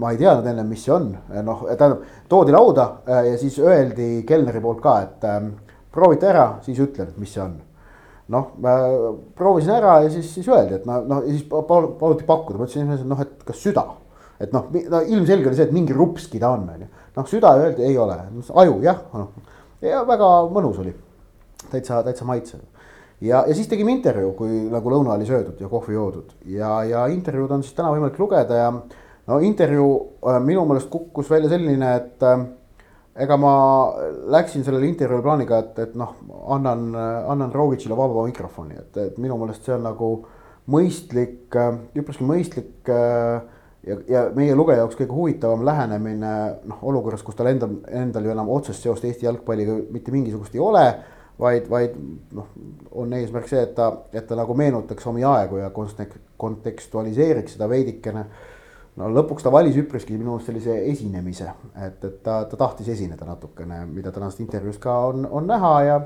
[0.00, 1.10] ma ei teadnud enne, mis see on,
[1.46, 2.86] noh, tähendab, toodi lauda
[3.28, 5.26] ja siis öeldi kelneri poolt ka, et
[5.94, 7.54] proovite ära, siis ütlen, mis see on.
[8.32, 8.72] noh, ma
[9.36, 12.86] proovisin ära ja siis, siis öeldi, et ma noh, ja siis paluti pakkuda, ma ütlesin
[12.86, 13.84] esimesena noh, et kas süda.
[14.40, 16.88] et noh, no ilmselge oli see, et mingi rupski ta on, on ju.
[17.18, 18.16] noh, süda öeldi ei ole,
[18.64, 19.52] aju jah, noh.
[19.84, 20.94] ja väga mõnus oli.
[21.70, 22.64] täitsa, täitsa maitsev.
[23.24, 27.06] Ja, ja siis tegime intervjuu, kui nagu lõuna oli söödud ja kohvi joodud ja, ja
[27.12, 29.90] intervjuud on siis täna võimalik lugeda ja no intervjuu
[30.28, 32.44] äh, minu meelest kukkus välja selline, et äh,
[33.24, 33.54] ega ma
[34.34, 36.16] läksin sellele intervjuule plaaniga, et, et noh,
[36.50, 36.88] annan,
[37.30, 40.08] annan Rogicile vaba mikrofoni, et, et minu meelest see on nagu
[40.74, 41.54] mõistlik,
[41.94, 42.90] üpriski mõistlik
[43.86, 46.32] ja, ja meie lugeja jaoks kõige huvitavam lähenemine
[46.64, 50.62] noh, olukorras, kus tal endal, endal ju enam otsest seost Eesti jalgpalliga mitte mingisugust ei
[50.64, 50.84] ole.
[51.40, 51.94] Vaid, vaid
[52.32, 52.48] noh,
[52.92, 55.70] on eesmärk see, et ta, et ta nagu meenutaks omi aegu ja
[56.38, 58.24] kontekstualiseeriks seda veidikene
[59.00, 63.26] no lõpuks ta valis üpriski minu arust sellise esinemise, et, et ta, ta tahtis esineda
[63.28, 65.96] natukene, mida tänasest intervjuust ka on, on näha ja.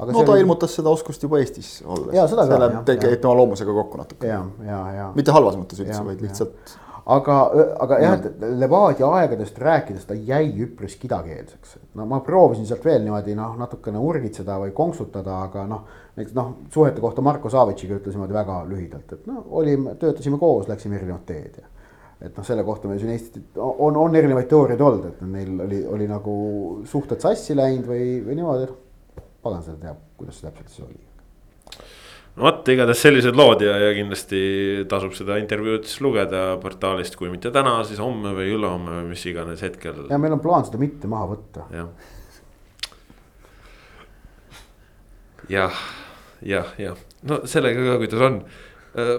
[0.00, 0.40] no ta oli...
[0.42, 2.16] ilmutas seda oskust juba Eestis olles.
[2.32, 4.32] see läheb tegelikult tema loomusega kokku natuke.
[4.32, 5.06] ja, ja, ja.
[5.14, 6.76] mitte halvas mõttes üldse, vaid lihtsalt.
[7.06, 7.36] Aga,
[7.84, 11.76] aga jah, et Levadia aegadest rääkides ta jäi üpris kidakeelseks.
[11.94, 15.86] no ma proovisin sealt veel niimoodi noh, natukene urgitseda või konksutada, aga noh.
[16.16, 20.68] näiteks noh, suhete kohta Marko Savitšiga ütles niimoodi väga lühidalt, et no olime, töötasime koos,
[20.68, 21.70] läksime erinevat teed ja
[22.20, 25.82] et noh, selle kohta meil siin Eestis on, on erinevaid teooriaid olnud, et neil oli,
[25.98, 26.36] oli nagu
[26.88, 28.70] suhted sassi läinud või, või niimoodi.
[29.46, 31.05] pagan seda teab, kuidas see täpselt siis oli.
[32.36, 34.40] No vot, igatahes sellised lood ja, ja kindlasti
[34.90, 39.24] tasub seda intervjuud siis lugeda portaalist, kui mitte täna, siis homme või ülehomme või mis
[39.30, 40.04] iganes hetkel.
[40.10, 41.66] ja meil on plaan seda mitte maha võtta.
[41.72, 41.88] jah,
[45.52, 45.80] jah,
[46.42, 49.16] jah, jah, no sellega ka, kuidas on äh,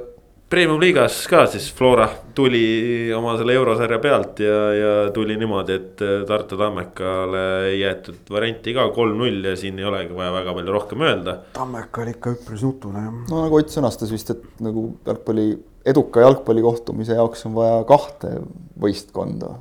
[0.47, 2.05] Premium-liigas ka siis Flora
[2.35, 7.41] tuli oma selle eurosarja pealt ja, ja tuli niimoodi, et äh, Tartu Tammekale
[7.73, 11.33] ei jäetud varianti ka kolm-null ja siin ei olegi vaja väga palju rohkem öelda.
[11.57, 13.17] Tammeka oli ikka üpris nutune jah.
[13.27, 15.49] no nagu Ott sõnastas vist, et nagu jalgpalli,
[15.91, 18.37] eduka jalgpallikohtumise jaoks on vaja kahte
[18.79, 19.51] võistkonda.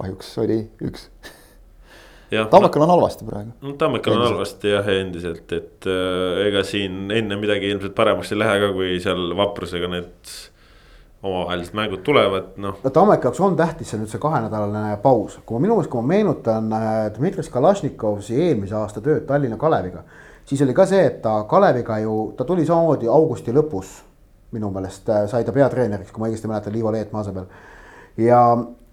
[0.00, 1.10] kahjuks oli üks
[2.50, 3.50] Tammekal on halvasti praegu.
[3.62, 8.38] no Tammekal on halvasti jah, endiselt, et äh, ega siin enne midagi ilmselt paremaks ei
[8.42, 10.36] lähe ka, kui seal vaprusega need
[11.22, 12.78] omavahelised mängud tulevad, noh.
[12.84, 16.02] no Tammeka jaoks on tähtis see nüüd see kahenädalane paus, kui ma minu meelest, kui
[16.02, 20.04] ma meenutan äh, Dmitri Kalašnikovi eelmise aasta tööd Tallinna Kaleviga.
[20.44, 24.02] siis oli ka see, et ta Kaleviga ju, ta tuli samamoodi augusti lõpus.
[24.52, 27.48] minu meelest äh, sai ta peatreeneriks, kui ma õigesti mäletan, Liivo Leetmaa asemel.
[28.16, 28.42] ja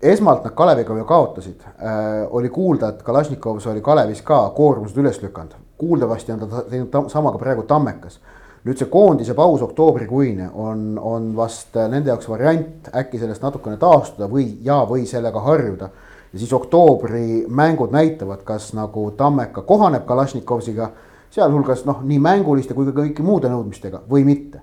[0.06, 5.22] esmalt nad Kaleviga ju kaotasid äh,, oli kuulda, et Kalašnikovs oli Kalevis ka koormused üles
[5.22, 5.56] lükanud.
[5.78, 8.20] kuuldavasti on ta teinud sama ka praegu Tammekas.
[8.66, 14.30] nüüd see koondise paus oktoobrikuine on, on vast nende jaoks variant äkki sellest natukene taastuda
[14.30, 15.90] või, ja, või sellega harjuda.
[16.34, 20.90] ja siis oktoobri mängud näitavad, kas nagu Tammeka kohaneb Kalašnikovsiga,
[21.30, 24.62] sealhulgas noh, nii mänguliste kui ka kõiki muude nõudmistega või mitte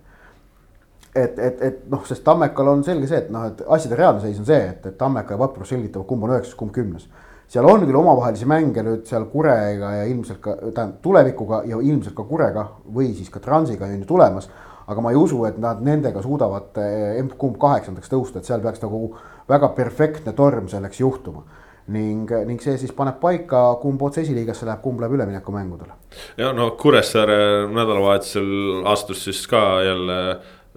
[1.15, 4.41] et, et, et noh, sest Tammekal on selge see, et noh, et asjade reaalne seis
[4.41, 7.09] on see, et, et Tammeka ja Vaprus selgitavad, kumb on üheksas, kumb kümnes.
[7.53, 12.17] seal on küll omavahelisi mänge nüüd seal Kurega ja ilmselt ka, tähendab tulevikuga ja ilmselt
[12.17, 14.49] ka Kurega või siis ka Transiga on ju tulemas.
[14.87, 18.83] aga ma ei usu, et nad nendega suudavad eh, emb-kumb kaheksandaks tõusta, et seal peaks
[18.83, 19.15] nagu
[19.49, 21.45] väga perfektne torm selleks juhtuma
[21.87, 25.93] ning, ning see siis paneb paika, kumb otse esiliigasse läheb, kumb läheb üleminekumängudele.
[26.37, 30.19] ja no Kuressaare nädalavahetusel astus siis ka jälle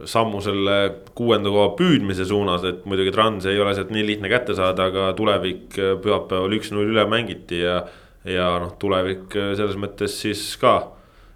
[0.03, 0.77] sammu selle
[1.15, 5.13] kuuenda koha püüdmise suunas, et muidugi Trans ei ole sealt nii lihtne kätte saada, aga
[5.15, 7.79] tulevik äh, pühapäeval üks-null üle mängiti ja.
[8.27, 10.77] ja noh, tulevik äh, selles mõttes siis ka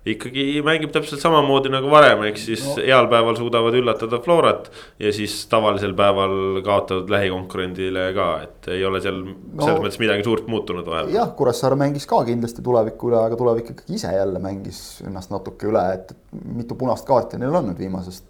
[0.08, 2.76] ikkagi mängib täpselt samamoodi nagu varem, ehk siis no.
[2.86, 4.70] heal päeval suudavad üllatada Florat.
[5.00, 10.26] ja siis tavalisel päeval kaotavad lähikonkurendile ka, et ei ole seal no, selles mõttes midagi
[10.28, 11.16] suurt muutunud vahepeal.
[11.16, 15.70] jah, Kuressaare mängis ka kindlasti tuleviku üle, aga tulevik ikkagi ise jälle mängis ennast natuke
[15.70, 16.16] üle, et
[16.56, 18.28] mitu punast kaarti neil on nüüd viimasest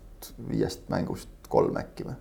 [0.49, 2.17] viiest mängust kolm äkki või.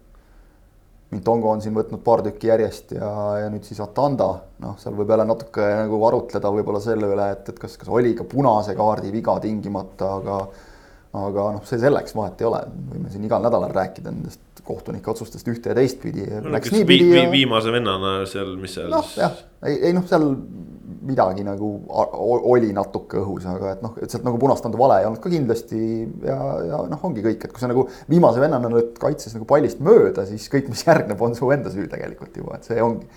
[1.09, 4.27] Mintongo on siin võtnud paar tükki järjest ja, ja nüüd siis Atanda,
[4.61, 8.13] noh, seal võib jälle natuke nagu arutleda võib-olla selle üle, et, et kas, kas oli
[8.19, 10.41] ka punase kaardi viga tingimata, aga
[11.17, 12.61] aga noh, see selleks, vahet ei ole,
[12.93, 16.53] võime siin igal nädalal rääkida nendest kohtunike otsustest ühte ja teistpidi no,.
[16.53, 17.17] Niipidi vi.
[17.17, 17.31] Ja...
[17.33, 18.91] viimase vennana seal, mis seal.
[18.93, 20.29] noh, jah, ei, ei noh, seal
[21.09, 21.71] midagi nagu
[22.53, 25.33] oli natuke õhus, aga et noh, et sealt nagu punast anda vale ei olnud ka
[25.33, 25.81] kindlasti
[26.27, 29.83] ja, ja noh, ongi kõik, et kui sa nagu viimase vennana nüüd kaitses nagu pallist
[29.85, 33.09] mööda, siis kõik, mis järgneb, on su enda süü tegelikult juba, et see ongi.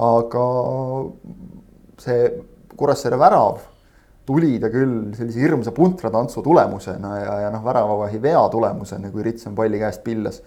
[0.00, 0.46] aga
[2.00, 2.30] see
[2.80, 3.58] Kuressaare värav
[4.28, 9.48] tuli ta küll sellise hirmsa puntratantsu tulemusena ja, ja noh, väravavahi vea tulemusena, kui Rits
[9.50, 10.40] on palli käest pillas.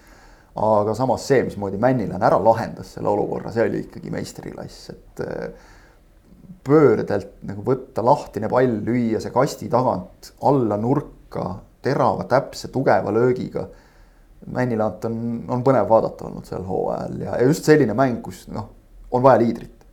[0.54, 5.24] aga samas see, mismoodi Männilane ära lahendas selle olukorra, see oli ikkagi meistriklass, et
[6.64, 13.68] pöördelt nagu võtta lahtine pall, lüüa see kasti tagant alla nurka terava, täpse, tugeva löögiga.
[14.54, 15.18] Männilant on,
[15.52, 18.68] on põnev vaadata olnud sel hooajal ja, ja just selline mäng, kus noh,
[19.12, 19.86] on vaja liidrit.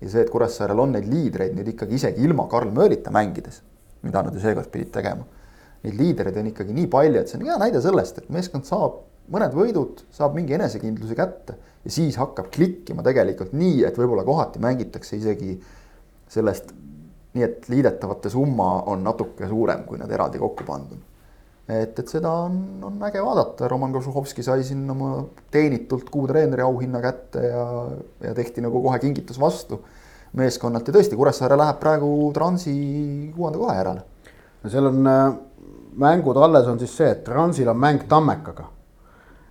[0.00, 3.62] ja see, et Kuressaarel on neid liidreid nüüd ikkagi isegi ilma Karl Möölita mängides,
[4.02, 5.22] mida nad ju seekord pidid tegema.
[5.84, 8.98] Neid liidreid on ikkagi nii palju, et see on hea näide sellest, et meeskond saab
[9.32, 14.60] mõned võidud, saab mingi enesekindluse kätte ja siis hakkab klikkima tegelikult nii, et võib-olla kohati
[14.60, 15.54] mängitakse isegi
[16.28, 16.72] sellest,
[17.34, 21.00] nii et liidetavate summa on natuke suurem, kui nad eraldi kokku pandud.
[21.68, 27.00] et, et seda on, on äge vaadata, Roman Kožuhovski sai siin oma teenitult kuutreeneri auhinna
[27.00, 27.64] kätte ja,
[28.20, 29.80] ja tehti nagu kohe kingitus vastu
[30.36, 32.74] meeskonnalt ja tõesti, Kuressaare läheb praegu Transi
[33.36, 34.04] kuuenda koha järele.
[34.62, 35.24] no seal on äh,
[36.04, 38.73] mängud alles on siis see, et Transil on mäng Tammekaga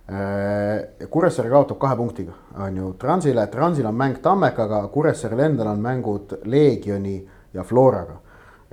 [0.04, 6.34] Kuressaare kaotab kahe punktiga, on ju, Transile, Transil on mäng Tammekaga, Kuressaarel endal on mängud
[6.44, 7.16] Leegioni
[7.54, 8.20] ja Floraga.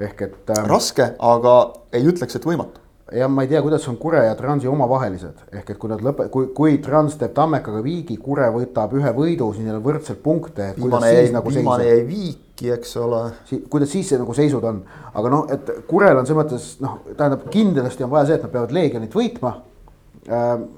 [0.02, 0.66] ehk et ähm,.
[0.68, 1.54] raske, aga
[1.94, 2.82] ei ütleks, et võimatu.
[3.16, 6.28] ja ma ei tea, kuidas on Kure ja Transi omavahelised, ehk et kui nad lõpe-,
[6.30, 10.74] kui, kui Trans teeb Tammekaga viigi, Kure võtab ühe võidu, siis neil on võrdselt punkte.
[10.76, 13.64] viimane jäi, nagu viimane jäi viiki, eks ole si.
[13.70, 17.48] kuidas siis see nagu seisud on, aga noh, et Kurel on selles mõttes noh, tähendab
[17.52, 19.71] kindlasti on vaja see, et nad peavad Leegionit võitma Äh,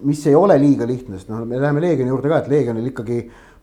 [0.01, 3.17] mis ei ole liiga lihtne, sest noh, me läheme Leegioni juurde ka, et Leegionil ikkagi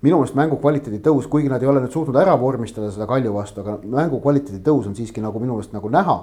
[0.05, 3.33] minu meelest mängu kvaliteedi tõus, kuigi nad ei ole nüüd suutnud ära vormistada seda Kalju
[3.35, 6.17] vastu, aga mängu kvaliteedi tõus on siiski nagu minu meelest nagu näha.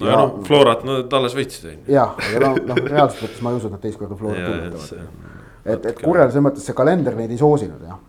[0.00, 1.94] no ja, ja no Florat nad alles võitsid on ju.
[1.94, 5.28] jah, aga no, noh reaalselt võttes ma ei usu, et nad teist korda Florat tunnetavad.
[5.64, 8.00] et, et Kurel selles mõttes see kalender neid ei soosinud jah.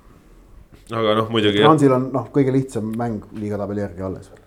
[0.93, 1.62] aga noh, muidugi.
[1.62, 4.42] Transil on noh, kõige lihtsam mäng liigatabeli järgi alles veel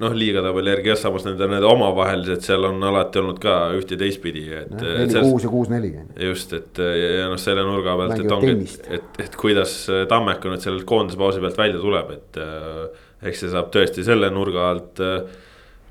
[0.00, 3.98] noh, liigatabeli järgi jah, samas nende need omavahelised seal on alati olnud ka üht ja
[4.00, 4.72] teistpidi, et.
[4.72, 5.92] neli, kuus ja kuus-neli.
[6.30, 9.76] just, et ja noh, selle nurga pealt, et ongi, et, et, et kuidas
[10.10, 13.06] Tammeka nüüd sellelt koondispausi pealt välja tuleb, et äh,.
[13.28, 15.18] eks see saab tõesti selle nurga alt äh,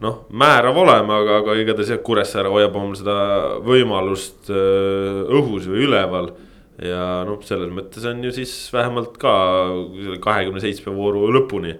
[0.01, 3.17] noh, määrav olema, aga, aga igatahes jah, Kuressaare hoiab omal seda
[3.65, 6.31] võimalust äh, õhus või üleval
[6.81, 9.33] ja noh, selles mõttes on ju siis vähemalt ka
[10.23, 11.75] kahekümne seitsme vooru lõpuni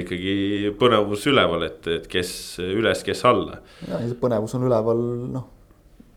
[0.00, 2.30] ikkagi põnevus üleval, et, et kes
[2.62, 3.58] üles, kes alla.
[3.88, 5.02] ja, ja see põnevus on üleval
[5.34, 5.48] noh,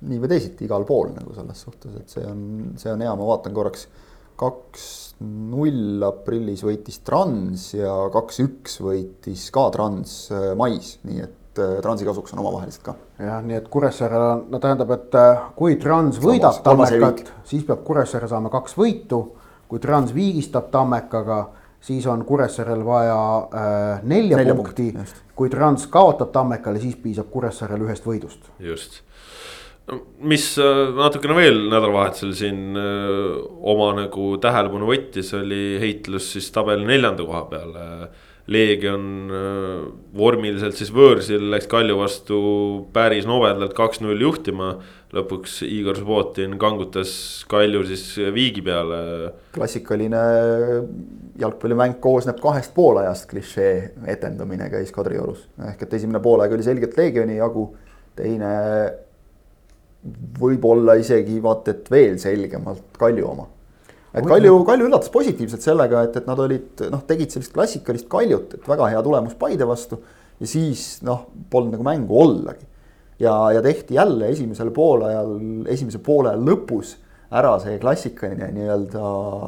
[0.06, 2.44] nii või teisiti igal pool nagu selles suhtes, et see on,
[2.78, 3.88] see on hea, ma vaatan korraks.
[4.38, 12.06] kaks-null aprillis võitis Trans ja kaks-üks võitis ka Trans äh, mais, nii et äh, Transi
[12.06, 12.94] kasuks on omavahelised ka.
[13.18, 17.82] jah, nii et Kuressaarel on, no tähendab, et äh, kui Trans võidab Tammekat, siis peab
[17.88, 19.24] Kuressaare saama kaks võitu.
[19.68, 21.42] kui Trans viigistab Tammekaga
[21.82, 27.30] siis on Kuressaarel vaja äh, nelja, nelja punkti, punkti., kui Trans kaotab Tammekale, siis piisab
[27.32, 28.50] Kuressaarel ühest võidust.
[28.60, 29.02] just,
[30.20, 36.50] mis äh, natukene veel nädalavahetusel siin öö, äh, oma nagu tähelepanu võttis, oli heitlus siis
[36.56, 37.86] tabeli neljanda koha peale
[38.48, 42.38] Leegion äh, vormiliselt siis võõrsil läks Kalju vastu
[42.96, 44.78] päris nobedalt kaks-null juhtima.
[45.16, 47.12] Lõpuks Igor Subbotin kangutas
[47.48, 49.00] Kalju siis viigi peale.
[49.56, 50.22] klassikaline
[51.40, 53.74] jalgpallimäng koosneb kahest poolajast, klišee
[54.14, 55.48] etendamine käis Kadriorus.
[55.70, 57.70] ehk et esimene poolaeg oli selgelt Leegioni jagu,
[58.16, 58.56] teine
[60.40, 63.48] võib-olla isegi vaat et veel selgemalt Kalju oma
[64.18, 68.58] et Kalju, Kalju üllatas positiivselt sellega, et, et nad olid noh, tegid sellist klassikalist Kaljut,
[68.58, 70.00] et väga hea tulemus Paide vastu.
[70.40, 72.68] ja siis noh, polnud nagu mängu ollagi.
[73.20, 75.36] Ja, ja tehti jälle esimesel poolajal,
[75.74, 76.96] esimese poole lõpus
[77.38, 79.08] ära see klassikaline nii-öelda,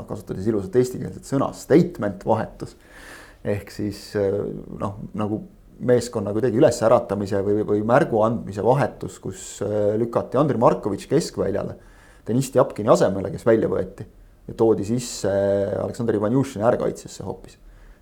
[0.10, 2.76] kasutades ilusat eestikeelset sõna, statement vahetus.
[3.44, 4.12] ehk siis
[4.80, 5.40] noh, nagu
[5.80, 9.62] meeskonna kuidagi ülesäratamise või, või märgu andmise vahetus, kus
[9.98, 11.78] lükati Andrei Markovitš keskväljale.
[12.28, 14.04] Deniss Tjapkini asemele, kes välja võeti
[14.50, 15.32] ja toodi sisse
[15.80, 17.58] Aleksandr Ivanjušin äärekaitsesse hoopis.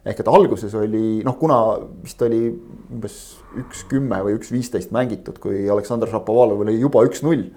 [0.08, 1.60] Ehk et alguses oli noh, kuna
[2.04, 3.18] vist oli umbes
[3.60, 7.50] üks kümme või üks viisteist mängitud, kui Aleksandr Šapovalov oli juba üks-null.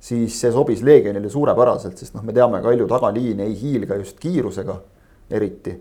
[0.00, 4.78] siis see sobis Leegionile suurepäraselt, sest noh, me teame, Kalju tagaliin ei hiilga just kiirusega
[5.30, 5.74] eriti.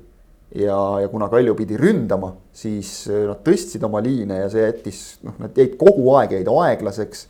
[0.56, 5.38] ja, ja kuna Kalju pidi ründama, siis nad tõstsid oma liine ja see jättis, noh,
[5.40, 7.28] nad jäid kogu aeg jäid aeglaseks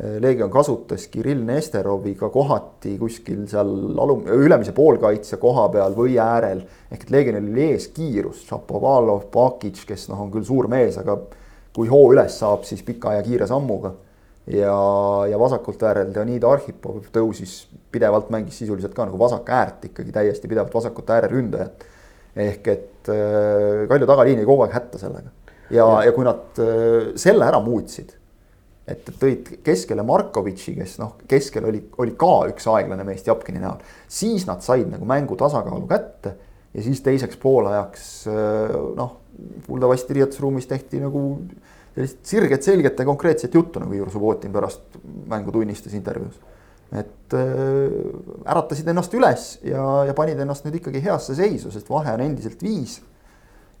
[0.00, 3.68] Leegion kasutas Kirill Nesteroviga kohati kuskil seal
[4.00, 6.62] alum-, ülemise poolkaitse koha peal või äärel.
[6.88, 11.18] ehk et Leegionil oli ees kiirus, Šapovalov, Pakic, kes noh, on küll suur mees, aga
[11.76, 13.92] kui hoo üles saab, siis pika ja kiire sammuga.
[14.46, 14.72] ja,
[15.28, 20.48] ja vasakult äärel Leonid Arhipov tõusis pidevalt, mängis sisuliselt ka nagu vasak äärt ikkagi täiesti
[20.48, 21.84] pidevalt vasakut ääreründajat.
[22.36, 25.28] ehk et äh, Kalju tagaliin jäi kogu aeg hätta sellega.
[25.68, 28.16] ja, ja., ja kui nad äh, selle ära muutsid
[28.88, 33.82] et tõid keskele Markovitši, kes noh, keskel oli, oli ka üks aeglane mees Japkini näol.
[34.10, 36.34] siis nad said nagu mängu tasakaalu kätte
[36.74, 39.18] ja siis teiseks poolajaks äh, noh,
[39.66, 41.22] kuuldavasti riietusruumis tehti nagu
[41.94, 46.40] sellist sirget, selget ja konkreetset juttu, nagu Igor Subbotin pärast mängu tunnistas intervjuus.
[46.92, 52.16] et äh, äratasid ennast üles ja, ja panid ennast nüüd ikkagi heasse seisu, sest vahe
[52.18, 52.98] on endiselt viis.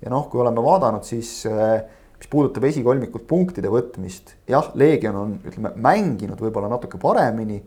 [0.04, 1.82] ja noh, kui oleme vaadanud, siis äh,
[2.22, 7.58] mis puudutab esikolmikult punktide võtmist, jah, Leegion on, ütleme, mänginud võib-olla natuke paremini.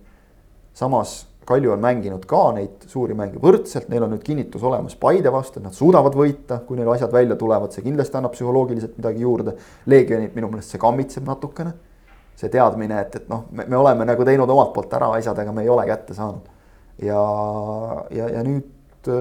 [0.74, 5.30] samas Kalju on mänginud ka neid suuri mänge võrdselt, neil on nüüd kinnitus olemas Paide
[5.30, 9.22] vastu, et nad suudavad võita, kui neil asjad välja tulevad, see kindlasti annab psühholoogiliselt midagi
[9.22, 9.54] juurde.
[9.92, 11.76] Leegionit minu meelest see kammitseb natukene.
[12.36, 15.54] see teadmine, et, et noh, me, me oleme nagu teinud omalt poolt ära asjad, aga
[15.56, 16.50] me ei ole kätte saanud.
[17.04, 17.22] ja,
[18.12, 19.12] ja, ja nüüd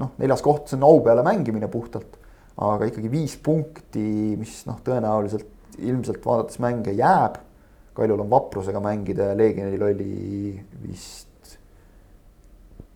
[0.00, 2.16] noh, neljas koht, see on au peale mängimine puhtalt
[2.58, 7.38] aga ikkagi viis punkti, mis noh, tõenäoliselt ilmselt vaadates mänge jääb.
[7.98, 10.12] Kaljul on vaprusega mängida ja Leegionil oli
[10.82, 11.26] vist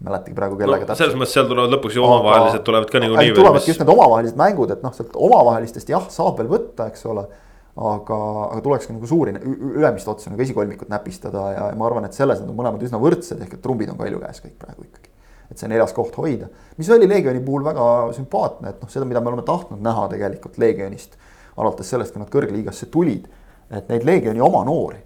[0.02, 1.04] mäletagi praegu kellega no, täpselt.
[1.04, 3.34] selles mõttes seal tulevad lõpuks ju omavahelised tulevad ka niikuinii.
[3.36, 7.26] tulevadki just need omavahelised mängud, et noh, sealt omavahelistest jah, saab veel võtta, eks ole.
[7.72, 12.18] aga, aga tuleks ka nagu suuri ülemist otsa nagu esikolmikut näpistada ja ma arvan, et
[12.18, 15.11] selles nad on mõlemad üsna võrdsed, ehk et trumbid on Kalju käes kõik praegu ikkagi
[15.52, 16.48] et see neljas koht hoida.
[16.78, 17.86] mis oli Leegioni puhul väga
[18.16, 21.18] sümpaatne, et noh, seda, mida me oleme tahtnud näha tegelikult Leegionist.
[21.56, 23.26] alates sellest, kui nad kõrgliigasse tulid,
[23.70, 25.02] et neid Leegioni oma noori,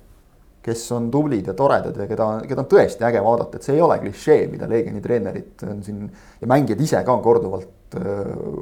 [0.63, 3.83] kes on tublid ja toredad ja keda, keda on tõesti äge vaadata, et see ei
[3.83, 6.05] ole klišee, mida Leegioni treenerid on siin
[6.41, 7.99] ja mängijad ise ka on korduvalt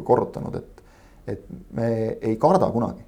[0.04, 0.82] korrutanud, et.
[1.26, 1.86] et me
[2.20, 3.00] ei karda kunagi,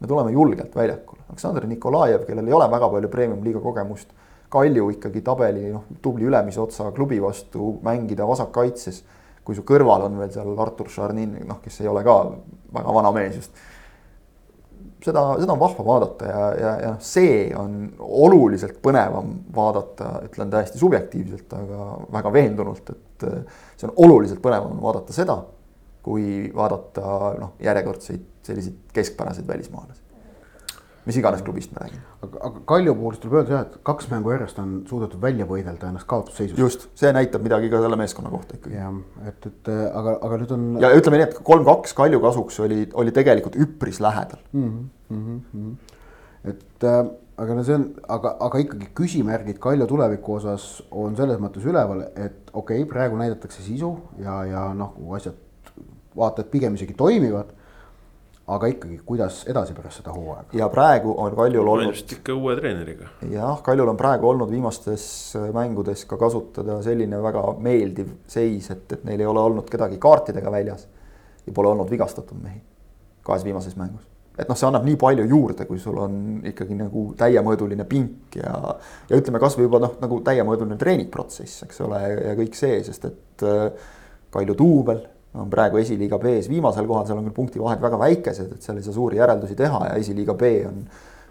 [0.00, 4.12] me tuleme julgelt väljakule, Aleksandr Nikolajev, kellel ei ole väga palju premium-liiga kogemust
[4.52, 9.04] Kalju ikkagi tabeli noh, tubli ülemise otsa klubi vastu mängida vasakkaitses.
[9.46, 12.14] kui su kõrval on veel seal Artur Šarnin, noh, kes ei ole ka
[12.74, 13.60] väga vana mees just.
[15.06, 20.82] seda, seda on vahva vaadata ja, ja, ja see on oluliselt põnevam vaadata, ütlen täiesti
[20.82, 23.28] subjektiivselt, aga väga veendunult, et
[23.76, 25.38] see on oluliselt põnevam vaadata seda,
[26.02, 30.05] kui vaadata noh, järjekordseid selliseid keskpäraseid välismaalasi
[31.06, 32.02] mis iganes klubist me räägime.
[32.26, 35.90] aga, aga Kalju puhul tuleb öelda jah, et kaks mängu järjest on suudetud välja võidelda
[35.90, 36.58] ennast kaotusseisus.
[36.58, 38.78] just, see näitab midagi ka selle meeskonna kohta ikkagi.
[38.78, 38.96] jah,
[39.28, 40.64] et, et aga, aga nüüd on.
[40.82, 44.66] ja ütleme nii, et kolm-kaks Kalju kasuks oli, oli tegelikult üpris lähedal mm.
[44.66, 45.94] -hmm, mm -hmm.
[46.52, 47.00] et äh,
[47.36, 52.06] aga no see on, aga, aga ikkagi küsimärgid Kalju tuleviku osas on selles mõttes üleval,
[52.14, 55.38] et okei okay,, praegu näidatakse sisu ja, ja noh, asjad
[56.16, 57.52] vaata, et pigem isegi toimivad
[58.46, 60.54] aga ikkagi, kuidas edasi pärast seda hooaega?
[60.54, 61.90] ja praegu on Kaljul olnud.
[61.94, 63.10] vist ikka uue treeneriga.
[63.30, 65.08] jah, Kaljul on praegu olnud viimastes
[65.54, 70.52] mängudes ka kasutada selline väga meeldiv seis, et, et neil ei ole olnud kedagi kaartidega
[70.52, 70.86] väljas.
[71.46, 72.62] ja pole olnud vigastatud mehi
[73.26, 74.06] kahes viimases mängus.
[74.38, 78.54] et noh, see annab nii palju juurde, kui sul on ikkagi nagu täiemõõduline pink ja,
[79.08, 83.46] ja ütleme kasvõi juba noh, nagu täiemõõduline treeningprotsess, eks ole, ja kõik see, sest et
[83.48, 83.92] äh,
[84.36, 85.00] Kalju duubel
[85.36, 88.86] on praegu esiliiga B-s viimasel kohal, seal on küll punktivahed väga väikesed, et seal ei
[88.86, 90.84] saa suuri järeldusi teha ja esiliiga B on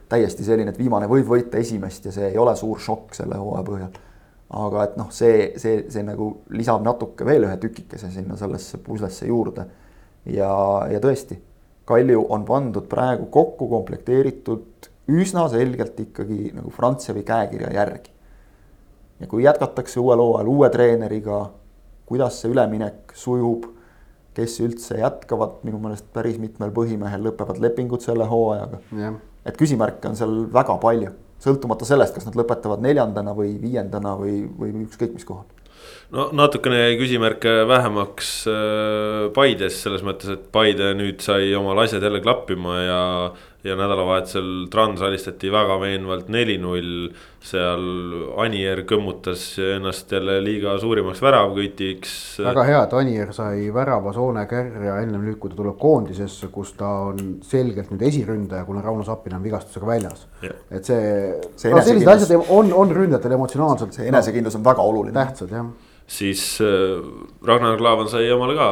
[0.10, 3.66] täiesti selline, et viimane võib võita esimest ja see ei ole suur šokk selle hooaja
[3.66, 3.96] põhjal.
[4.56, 9.28] aga et noh, see, see, see nagu lisab natuke veel ühe tükikese sinna sellesse puslesse
[9.28, 9.66] juurde.
[10.26, 10.52] ja,
[10.92, 11.40] ja tõesti,
[11.86, 18.10] Kalju on pandud praegu kokku komplekteeritud üsna selgelt ikkagi nagu Frantsevi käekirja järgi.
[19.20, 21.50] ja kui jätkatakse uuel hooajal uue treeneriga,
[22.06, 23.75] kuidas see üleminek sujub
[24.36, 28.82] kes üldse jätkavad, minu meelest päris mitmel põhimehel lõpevad lepingud selle hooajaga.
[29.46, 31.12] et küsimärke on seal väga palju,
[31.44, 35.46] sõltumata sellest, kas nad lõpetavad neljandana või viiendana või, või ükskõik mis kohal
[36.16, 42.04] no natukene jäi küsimärke vähemaks äh, Paides selles mõttes, et Paide nüüd sai omal asjad
[42.06, 43.02] jälle klappima ja
[43.66, 47.10] ja nädalavahetusel Trans alistati väga veenvalt neli-null.
[47.46, 47.82] seal
[48.42, 52.14] Anier kõmmutas ennast jälle liiga suurimaks väravkütiks.
[52.46, 56.74] väga hea, et Anier sai värava Soone kärja ennem nüüd, kui ta tuleb koondisesse, kus
[56.80, 60.28] ta on selgelt nüüd esiründaja, kuna Rauno Sappin on vigastusega väljas.
[60.72, 63.94] et see, see no, sellised asjad on, on ründajatel emotsionaalselt.
[63.94, 65.14] see enesekindlus on väga oluline.
[65.14, 65.70] tähtsad jah
[66.08, 67.02] siis äh,
[67.46, 68.68] Ragnar Klavan sai omale ka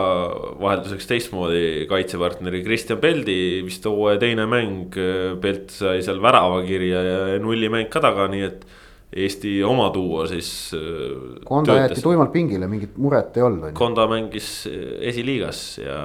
[0.61, 4.93] vahelduseks teistmoodi kaitsepartneri Kristjan Peldi, vist hooaja teine mäng.
[4.97, 8.65] Äh, Pelt sai seal väravakirja ja nullimäng ka taga, nii et
[9.13, 10.49] Eesti oma duo siis.
[10.77, 13.73] Äh, Konda jäeti tuimalt pingile, mingit muret ei olnud.
[13.77, 16.01] Konda mängis esiliigas ja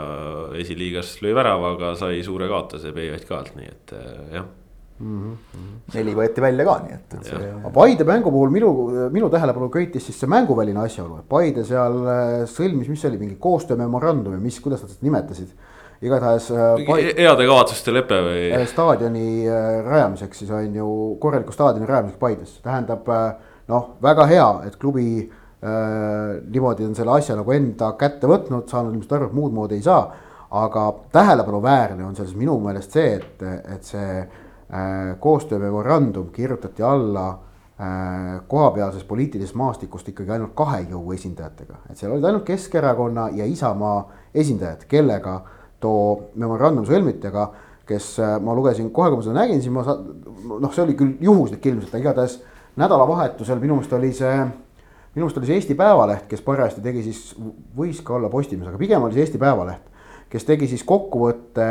[0.60, 3.94] esiliigas lõi väravaga, sai suure kaotuse BJK-lt, nii et
[4.36, 4.48] jah
[4.98, 5.94] Mm -hmm.
[5.94, 7.50] neli võeti välja ka, nii et, et see.
[7.54, 8.70] aga Paide mängu puhul minu,
[9.14, 13.18] minu tähelepanu köitis siis see mänguväline asjaolu, et Paide seal äh, sõlmis, mis see oli,
[13.18, 15.52] mingi koostöömemorandumi, mis, kuidas nad seda nimetasid.
[16.02, 17.14] igatahes äh, Paide....
[17.18, 18.48] heade kavatsuste lepe või?
[18.58, 19.46] Äh, staadioni
[19.86, 20.88] rajamiseks siis on ju,
[21.20, 23.06] korraliku staadioni rajamiseks Paides, tähendab
[23.68, 28.96] noh, väga hea, et klubi äh, niimoodi on selle asja nagu enda kätte võtnud, saanud
[28.96, 30.08] ilmselt aru, et muud moodi ei saa.
[30.48, 30.82] aga
[31.12, 33.42] tähelepanuväärne on selles minu meelest see, et,
[33.74, 34.22] et see
[35.20, 42.26] koostöömemorandum kirjutati alla äh, kohapealsest poliitilisest maastikust ikkagi ainult kahe jõu esindajatega, et seal olid
[42.28, 44.02] ainult Keskerakonna ja Isamaa
[44.34, 45.40] esindajad, kellega
[45.80, 47.48] too memorandum sõlmiti, aga
[47.88, 51.16] kes äh, ma lugesin kohe, kui ma seda nägin, siis ma noh, see oli küll
[51.24, 52.38] juhuslik ilmselt, aga igatahes
[52.78, 54.34] nädalavahetusel minu meelest oli see
[55.14, 57.22] minu meelest oli see Eesti Päevaleht, kes parajasti tegi siis,
[57.76, 59.88] võis ka olla Postimees, aga pigem oli see Eesti Päevaleht,
[60.28, 61.68] kes tegi siis kokkuvõtte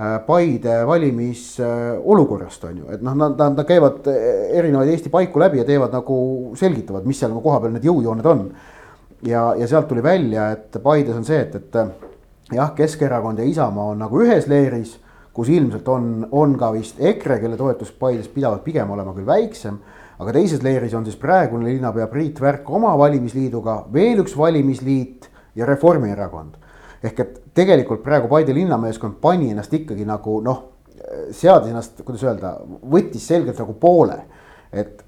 [0.00, 5.64] Äh, Paide valimisolukorrast on ju, et noh, nad, nad, käivad erinevaid Eesti paiku läbi ja
[5.68, 6.14] teevad nagu,
[6.56, 8.46] selgitavad, mis seal nagu kohapeal need jõujooned on.
[9.26, 13.90] ja, ja sealt tuli välja, et Paides on see, et, et jah, Keskerakond ja Isamaa
[13.92, 14.94] on nagu ühes leeris,
[15.36, 19.82] kus ilmselt on, on ka vist EKRE, kelle toetus Paides pidavat pigem olema küll väiksem.
[20.20, 25.66] aga teises leeris on siis praegune linnapea Priit Värk oma valimisliiduga, veel üks valimisliit ja
[25.66, 26.69] Reformierakond
[27.04, 30.64] ehk et tegelikult praegu Paide linnameeskond pani ennast ikkagi nagu noh,
[31.32, 32.56] seadis ennast, kuidas öelda,
[32.92, 34.18] võttis selgelt nagu poole.
[34.70, 35.00] et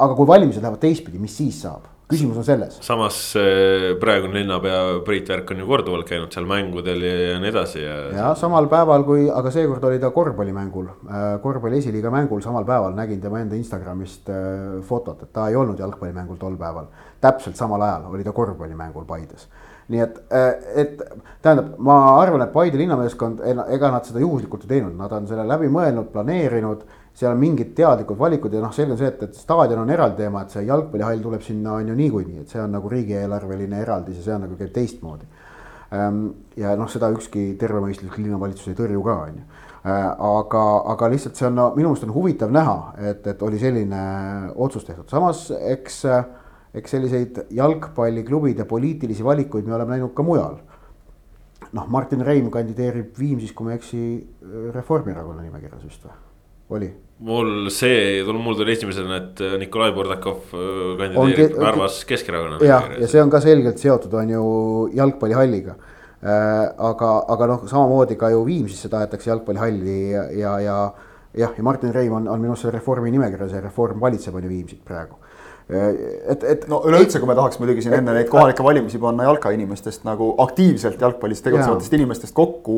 [0.00, 1.88] aga kui valimised lähevad teistpidi, mis siis saab?
[2.10, 2.78] küsimus on selles.
[2.82, 7.84] samas eh, praegune linnapea Priit Värk on ju korduvalt käinud seal mängudel ja, nii edasi
[7.84, 7.96] ja.
[8.16, 12.96] ja samal päeval, kui, aga seekord oli ta korvpallimängul, äh, korvpalli esiliiga mängul samal päeval
[12.98, 16.90] nägin tema enda Instagramist äh, fotot, et ta ei olnud jalgpallimängul tol päeval.
[17.22, 19.46] täpselt samal ajal oli ta korvpallimängul Paides
[19.90, 20.48] nii et, äh,
[20.82, 21.02] et
[21.42, 25.46] tähendab, ma arvan, et Paide linnameeskond, ega nad seda juhuslikult ei teinud, nad on selle
[25.48, 26.88] läbi mõelnud, planeerinud.
[27.20, 30.22] seal on mingid teadlikud valikud ja noh, selge on see, et, et staadion on eraldi
[30.22, 34.20] teema, et see jalgpallihall tuleb sinna on ju niikuinii, et see on nagu riigieelarveline eraldis
[34.20, 35.26] ja see on nagu käib teistmoodi.
[35.90, 36.22] Ehm,
[36.56, 40.64] ja noh, seda ükski tervemõistuslik linnavalitsus ei tõrju ka, on ju äh, aga,
[40.94, 42.76] aga lihtsalt see on no, minu meelest on huvitav näha,
[43.10, 44.04] et, et oli selline
[44.54, 46.22] otsus tehtud, samas eks äh,
[46.74, 50.58] eks selliseid jalgpalliklubide poliitilisi valikuid me oleme näinud ka mujal.
[51.72, 54.00] noh, Martin Reim kandideerib Viimsis, kui ma ei eksi,
[54.74, 56.16] Reformierakonna nimekirjas vist või?
[56.70, 56.88] oli
[57.26, 60.54] mul see, mul tuli esimesena, et Nikolai Bordakov
[60.98, 62.62] kandideerib Narvas Keskerakonna.
[62.64, 64.44] jah, ja see on ka selgelt seotud, on ju
[64.96, 66.70] jalgpallihalliga äh,.
[66.90, 70.78] aga, aga noh, samamoodi ka ju Viimsisse tahetakse jalgpallihalli ja, ja, ja
[71.34, 74.46] jah, ja Martin Reim on, on minu arust selle reformi nimekirjas ja reform valitseb on
[74.46, 75.18] ju Viimsit praegu
[75.70, 80.02] et, et no üleüldse, kui me tahaks muidugi siin enne neid kohalikke valimisi panna jalkainimestest
[80.06, 82.76] nagu aktiivselt jalgpallis tegutsevatest inimestest kokku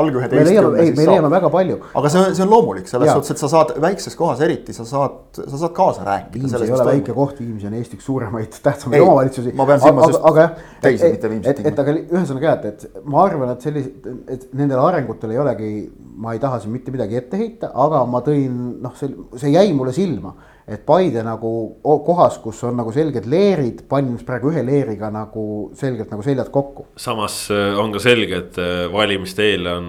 [0.00, 0.82] alg üheteistkümne.
[0.82, 1.78] ei, me leiame väga palju.
[2.00, 4.84] aga see on, see on loomulik selles suhtes, et sa saad väikses kohas eriti, sa
[4.88, 6.42] saad, sa saad kaasa rääkida.
[6.42, 9.54] Viimsi ei ole väike koht, Viimsi on Eesti üks suuremaid, tähtsamaid omavalitsusi.
[9.56, 10.50] ma pean silmas just aga,
[10.84, 11.64] teisi, mitte Viimsit.
[11.64, 15.40] et, et aga ühesõnaga jah, et, et ma arvan, et sellised, et nendel arengutel ei
[15.40, 15.72] olegi,
[16.18, 19.72] ma ei taha siin mitte midagi ette heita, aga ma tõin noh, see, see jäi
[19.76, 20.34] mulle silma
[20.68, 21.50] et Paide nagu
[21.82, 25.44] kohas, kus on nagu selged leerid, pannus praegu ühe leeriga nagu
[25.78, 26.88] selgelt nagu seljad kokku.
[26.96, 29.88] samas äh, on ka selge, et äh, valimiste eel on,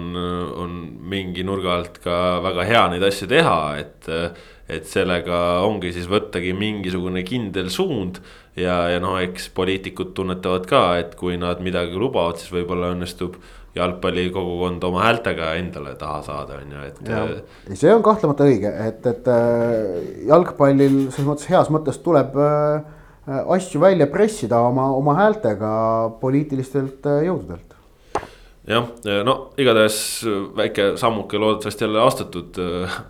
[0.64, 0.78] on
[1.12, 4.00] mingi nurga alt ka väga hea neid asju teha, et.
[4.08, 8.20] Äh, et sellega ongi siis võttagi mingisugune kindel suund
[8.54, 13.40] ja, ja noh, eks poliitikud tunnetavad ka, et kui nad midagi lubavad, siis võib-olla õnnestub
[13.74, 17.02] jalgpallikogukond oma häältega endale taha saada, on ju, et.
[17.06, 22.80] Äh, see on kahtlemata õige, et, et äh, jalgpallil selles mõttes heas mõttes tuleb äh,
[23.54, 25.70] asju välja pressida oma, oma häältega
[26.22, 27.76] poliitilistelt jõududelt
[28.70, 28.90] jah,
[29.26, 30.00] no igatahes
[30.58, 32.58] väike sammuke loodetavasti jälle astutud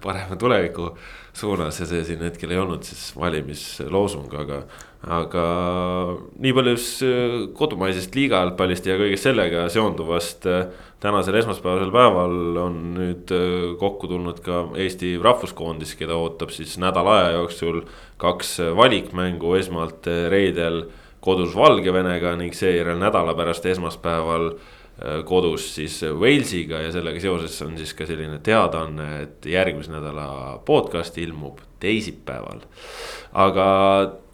[0.04, 0.92] parema tuleviku
[1.32, 4.62] suunas ja see siin hetkel ei olnud siis valimisloosung, aga.
[5.00, 5.44] Aga
[6.44, 10.46] nii palju siis kodumaisest liiga jalgpallist ja kõigest sellega seonduvast.
[11.00, 13.30] tänasel esmaspäevasel päeval on nüüd
[13.80, 17.80] kokku tulnud ka Eesti rahvuskoondis, keda ootab siis nädala aja jooksul
[18.20, 20.84] kaks valikmängu, esmalt reedel
[21.20, 24.52] kodus Valgevenega ning seejärel nädala pärast esmaspäeval
[25.00, 30.58] Äh, kodus siis Walesiga ja sellega seoses on siis ka selline teadaanne, et järgmise nädala
[30.66, 32.60] podcast ilmub teisipäeval.
[33.32, 33.68] aga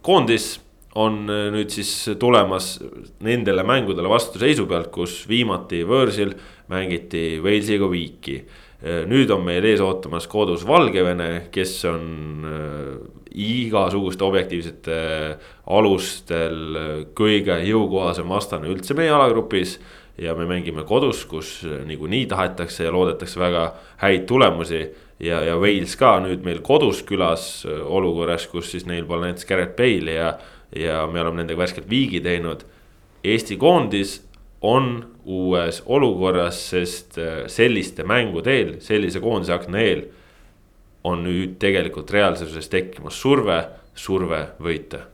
[0.07, 0.55] koondis
[0.97, 1.91] on äh, nüüd siis
[2.21, 2.77] tulemas
[3.25, 6.33] nendele mängudele vastuseisu pealt, kus viimati võõrsil
[6.73, 8.39] mängiti Walesiga viiki.
[8.81, 12.07] Äh, nüüd on meil ees ootamas kodus Valgevene, kes on
[13.37, 14.99] igasuguste objektiivsete
[15.77, 16.79] alustel
[17.17, 19.77] kõige jõukohasem vastane üldse meie alagrupis
[20.19, 23.67] ja me mängime kodus, kus niikuinii tahetakse ja loodetakse väga
[24.01, 24.87] häid tulemusi.
[25.21, 29.77] Ja, ja Wales ka nüüd meil kodus külas olukorras, kus siis neil pole näiteks Garrett
[29.79, 30.35] Bale'i ja,
[30.77, 32.65] ja me oleme nendega värskelt viigi teinud.
[33.25, 34.21] Eesti koondis
[34.67, 40.07] on uues olukorras, sest äh, selliste mängude eel, sellise koondise akna eel
[41.07, 43.61] on nüüd tegelikult reaalsuses tekkimas surve,
[43.95, 45.05] surve võita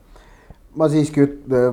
[0.72, 1.26] ma siiski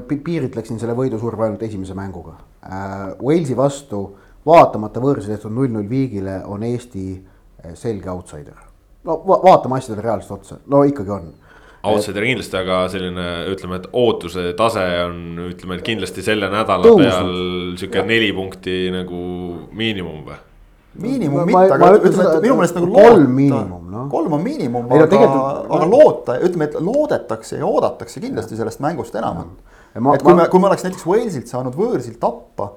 [0.10, 2.34] piiritleksin selle võidusurve ainult esimese mänguga
[2.68, 3.14] äh,.
[3.24, 4.02] Walesi vastu,
[4.46, 7.39] vaatamata võõrsil tehtud null-null viigile, on Eesti äh,
[7.76, 8.58] selge outsider.
[9.04, 11.30] no va vaatame asjadele reaalselt otsa, no ikkagi on.
[11.90, 17.06] Outsider kindlasti, aga selline ütleme, et ootuse tase on, ütleme, et kindlasti selle nädala Tõusnud.
[17.06, 17.32] peal
[17.80, 19.22] sihuke neli punkti nagu
[19.72, 20.40] miinimum või?
[21.00, 24.06] miinimum mitte, aga ütleme, et minu meelest nagu kolm miinimum, noh.
[24.12, 25.22] kolm on miinimum, aga,
[25.78, 29.54] aga loota, ütleme, et loodetakse ja oodatakse kindlasti sellest mängust enamat.
[29.96, 32.74] et kui me, kui me oleks näiteks Walesilt saanud võõrsil tappa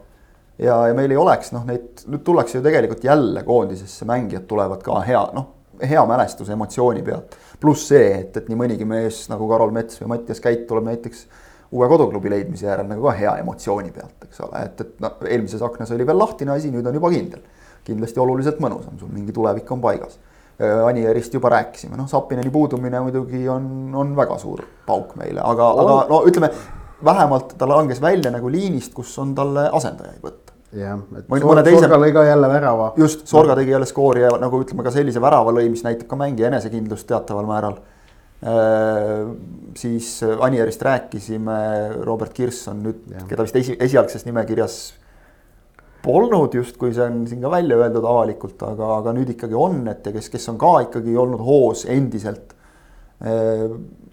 [0.58, 4.82] ja, ja meil ei oleks noh, neid nüüd tullakse ju tegelikult jälle koondisesse, mängijad tulevad
[4.84, 5.48] ka hea noh,
[5.82, 7.38] hea mälestus emotsiooni pealt.
[7.60, 11.24] pluss see, et, et nii mõnigi mees nagu Karol Mets või Mattias Käit tuleb näiteks
[11.72, 15.62] uue koduklubi leidmise järel nagu ka hea emotsiooni pealt, eks ole, et, et noh, eelmises
[15.64, 17.42] aknas oli veel lahtine asi, nüüd on juba kindel
[17.86, 20.18] kindlasti oluliselt mõnusam, sul mingi tulevik on paigas.
[20.60, 23.66] Äh, Anierist juba rääkisime, noh, Sapineni puudumine muidugi on,
[23.98, 26.52] on väga suur pauk meile, aga aga no ütleme,
[27.04, 31.64] vähemalt ta langes välja nagu liinist, kus on talle asendajaid võtta jah, et Mõni, Sorga,
[31.66, 31.82] teise...
[31.84, 32.92] Sorga lõi ka jälle värava.
[33.00, 36.18] just, Sorga tegi jälle skoori ja nagu ütleme ka sellise värava lõi, mis näitab ka
[36.20, 37.76] mängija enesekindlust teataval määral
[38.42, 39.28] äh,.
[39.78, 41.60] siis Anierist rääkisime,
[42.06, 44.80] Robert Kirson nüüd, keda vist esi, esialgses nimekirjas
[46.02, 50.06] polnud justkui see on siin ka välja öeldud avalikult, aga, aga nüüd ikkagi on, et
[50.06, 52.56] ja kes, kes on ka ikkagi olnud hoos endiselt.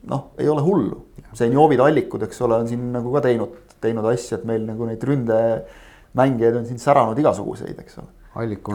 [0.09, 1.01] Noh, ei ole hullu,
[1.37, 5.03] senioovid allikud, eks ole, on siin nagu ka teinud, teinud asja, et meil nagu neid
[5.09, 8.09] ründemängijaid on siin säranud igasuguseid, eks ole.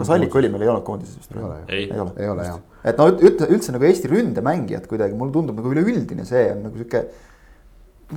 [0.03, 1.35] kas Allik oli, meil ei olnud koondises vist?
[1.67, 2.59] ei, ei ole, ei ole jah.
[2.83, 6.77] et no üldse, üldse nagu Eesti ründemängijad kuidagi, mulle tundub nagu üleüldine see on nagu
[6.77, 7.05] sihuke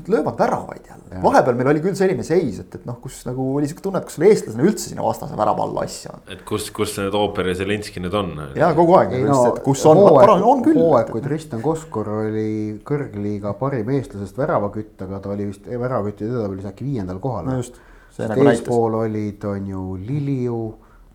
[0.09, 3.69] löövad väravaid jälle, vahepeal meil oli küll selline seis, et, et noh, kus nagu oli
[3.69, 6.25] sihuke tunne, et kas selle eestlasena üldse sinna vastase värava alla asja on.
[6.35, 8.35] et kus, kus need Ooper ja Zelenski nüüd on?
[8.59, 10.81] ja kogu aeg, no, et kus on, on, on küll.
[10.81, 12.51] hooaeg, kui Tristan Koskor oli
[12.89, 17.49] kõrgliiga parim eestlasest väravakütt, aga ta oli vist väravakütti edetabellis äkki viiendal kohal.
[17.49, 17.81] no just.
[18.19, 20.63] Nagu eespool olid, on ju Liliu,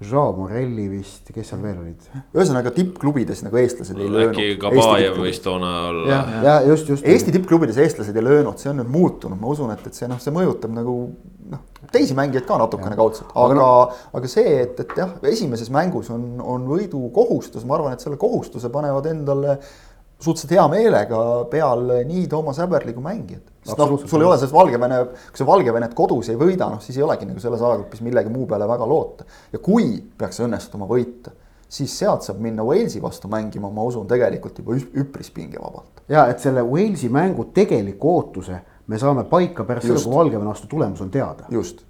[0.10, 2.08] Joao Morelli vist, kes seal veel olid?
[2.36, 4.34] ühesõnaga tippklubides nagu eestlased ei löönud.
[4.38, 6.08] äkki Kabajev võis toona olla.
[6.10, 7.08] ja, ja just, just.
[7.08, 10.20] Eesti tippklubides eestlased ei löönud, see on nüüd muutunud, ma usun, et, et see noh,
[10.24, 10.97] see mõjutab nagu
[11.54, 13.70] noh, teisi mängijaid ka natukene kaudselt, aga no.,
[14.20, 18.72] aga see, et, et jah, esimeses mängus on, on võidukohustus, ma arvan, et selle kohustuse
[18.74, 19.58] panevad endale
[20.24, 23.53] suhteliselt hea meelega peale nii Toomas Häberli kui mängijad.
[23.64, 24.97] Sest noh, sul ei ole sellest Valgevene,
[25.30, 28.47] kui sa Valgevenet kodus ei võida, noh siis ei olegi nagu selles ajagrupis millegi muu
[28.49, 29.28] peale väga loota.
[29.53, 31.34] ja kui peaks õnnestuma võita,
[31.74, 36.03] siis sealt saab minna Walesi vastu mängima, ma usun, tegelikult juba üpris pingevabalt.
[36.11, 40.70] ja et selle Walesi mängu tegeliku ootuse me saame paika pärast seda, kui Valgevene vastu
[40.72, 41.47] tulemus on teada.
[41.51, 41.86] just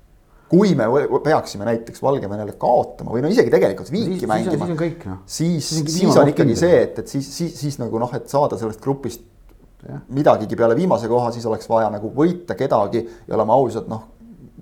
[0.54, 0.86] kui me
[1.24, 5.16] peaksime näiteks Valgevenele kaotama või no isegi tegelikult viiki siis, mängima, no.
[5.26, 8.60] siis, siis, siis on ikkagi see, et, et siis, siis, siis nagu noh, et saada
[8.62, 9.24] sellest grupist.
[10.16, 14.10] Midagigi peale viimase koha, siis oleks vaja nagu võita kedagi ja oleme ausad, noh.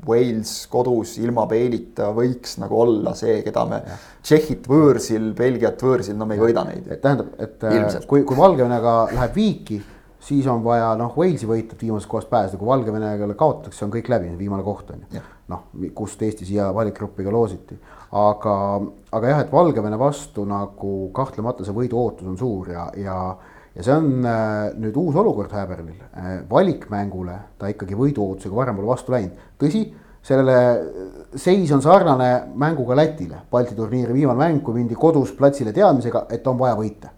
[0.02, 3.78] Wales kodus ilma Bale'ita võiks nagu olla see, keda me
[4.24, 6.88] Tšehhit võõrsil, Belgiat võõrsil, no me ei võida neid.
[6.90, 8.08] et tähendab, et äh, Ilmselt.
[8.10, 9.78] kui, kui Valgevenega läheb viiki
[10.22, 14.10] siis on vaja noh, Walesi võita, et viimasest kohast pääseda, kui Valgevenele kaotatakse, on kõik
[14.12, 15.22] läbi, viimane koht on ju.
[15.52, 15.66] noh,
[15.98, 17.76] kust Eesti siia valikgruppiga loositi,
[18.16, 18.56] aga,
[19.12, 23.18] aga jah, et Valgevene vastu nagu kahtlemata see võidu ootus on suur ja, ja
[23.76, 26.02] ja see on äh, nüüd uus olukord Häberlil.
[26.18, 29.86] Äh,, valikmängule ta ikkagi võiduootusega varem pole vastu läinud, tõsi,
[30.22, 30.58] sellele
[31.40, 36.48] seis on sarnane mänguga Lätile, Balti turniiri viimane mäng, kui mindi kodus platsile teadmisega, et
[36.48, 37.16] on vaja võita.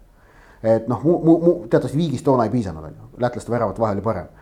[0.64, 3.98] Et noh, mu, mu, mu teatavasti viigist toona ei piisanud, on ju, lätlaste väravate vahel
[3.98, 4.32] oli parem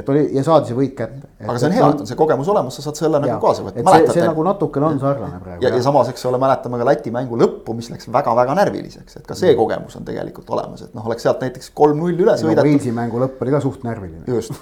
[0.00, 1.28] et oli ja saadi see võit kätte.
[1.42, 3.84] aga see on hea, et on see kogemus olemas, sa saad selle nagu kaasa võtta.
[3.96, 5.64] see, see nagu natukene on sarnane praegu.
[5.64, 9.26] ja, ja samas, eks ole, mäletame ka Läti mängu lõppu, mis läks väga-väga närviliseks, et
[9.26, 9.58] ka see mm.
[9.62, 12.76] kogemus on tegelikult olemas, et noh, oleks sealt näiteks kolm-null üle sõidetud no,.
[12.76, 14.24] Walesi mängu lõpp oli ka suht närviline.
[14.28, 14.54] just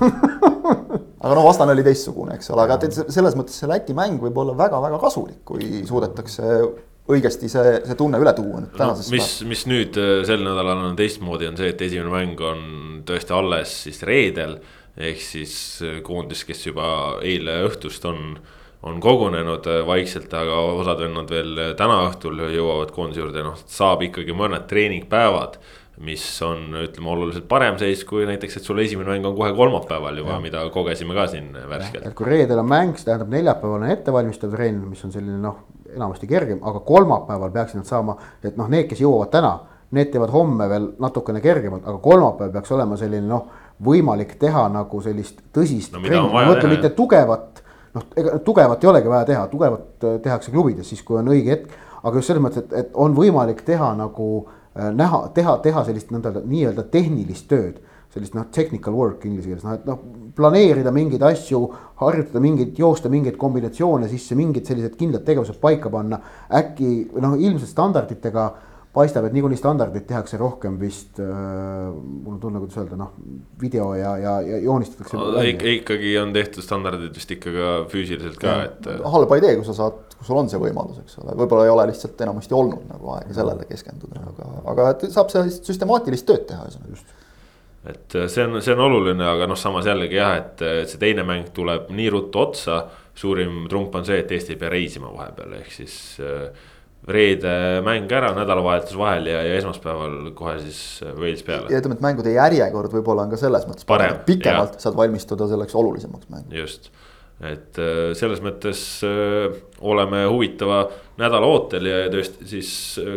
[1.25, 2.81] aga noh, vastane oli teistsugune, eks ole, aga
[3.13, 6.59] selles mõttes see Läti mäng võib olla väga-väga kasulik, kui suudetakse
[7.11, 9.19] õigesti see, see tunne üle tuua nüüd tänases no,.
[9.19, 12.65] mis, mis nüüd äh, sel nädalal on teistmoodi, on see, et esimene mäng on
[13.09, 14.57] tõesti alles siis reedel.
[14.97, 16.89] Ehk siis äh, koondis, kes juba
[17.23, 18.37] eile õhtust on,
[18.83, 24.05] on kogunenud äh, vaikselt, aga osad vennad veel täna õhtul jõuavad koondise juurde, noh saab
[24.07, 25.59] ikkagi mõned treeningpäevad
[26.03, 30.17] mis on, ütleme oluliselt parem seis kui näiteks, et sul esimene mäng on kohe kolmapäeval
[30.19, 32.09] juba, mida kogesime ka siin värskelt.
[32.19, 35.61] kui reedel on mäng, see tähendab neljapäeval on ettevalmistav treen, mis on selline noh,
[35.95, 39.53] enamasti kergem, aga kolmapäeval peaksid nad saama, et noh, need, kes jõuavad täna,
[39.95, 43.47] need teevad homme veel natukene kergemalt, aga kolmapäev peaks olema selline noh,
[43.85, 46.03] võimalik teha nagu sellist tõsist no,.
[46.33, 47.63] ma mõtlen mitte tugevat,
[47.97, 51.57] noh, ega tugevat ei olegi vaja teha, tugevat äh, tehakse klubides siis, kui on õige
[51.57, 51.81] hetk.
[52.03, 56.13] aga just selles mõttes, et, et on võimalik teha nagu äh, näha, teha, teha sellist
[56.15, 57.83] nõnda nii-öelda tehnilist tööd
[58.15, 59.99] sellist noh, technical work inglise keeles, noh et noh,
[60.37, 61.61] planeerida mingeid asju,
[61.99, 66.21] harjutada mingeid, joosta mingeid kombinatsioone sisse, mingid sellised kindlad tegevused paika panna.
[66.55, 68.47] äkki noh, ilmselt standarditega
[68.95, 71.33] paistab, et niikuinii standardeid tehakse rohkem vist äh,,
[71.95, 73.11] mul on tunne, kuidas öelda, noh,
[73.61, 75.43] video ja, ja, ja joonistatakse no,.
[75.75, 78.89] ikkagi on tehtud standardid vist ikka ka füüsiliselt ka, et.
[79.17, 81.89] halba idee, kui sa saad, kui sul on see võimalus, eks ole, võib-olla ei ole
[81.91, 86.69] lihtsalt enamasti olnud nagu aega sellele keskenduda, aga, aga et saab sellist süstemaatilist tööd teha,
[86.71, 87.21] ühesõnaga just
[87.85, 91.01] et äh, see on, see on oluline, aga noh, samas jällegi jah, et äh, see
[91.03, 92.85] teine mäng tuleb nii ruttu otsa.
[93.15, 96.49] suurim trump on see, et Eesti ei pea reisima vahepeal, ehk siis äh,
[97.09, 100.79] reede mäng ära, nädalavahetus vahel ja, ja esmaspäeval kohe siis
[101.19, 101.69] Wales peale.
[101.73, 105.77] ja ütleme, et mängude järjekord võib-olla on ka selles mõttes parem, pikemalt saad valmistuda selleks
[105.77, 106.57] olulisemaks mänguks.
[106.57, 106.91] just,
[107.45, 107.81] et
[108.17, 109.53] selles mõttes öö,
[109.85, 110.87] oleme huvitava
[111.21, 112.75] nädala ootel ja tõesti siis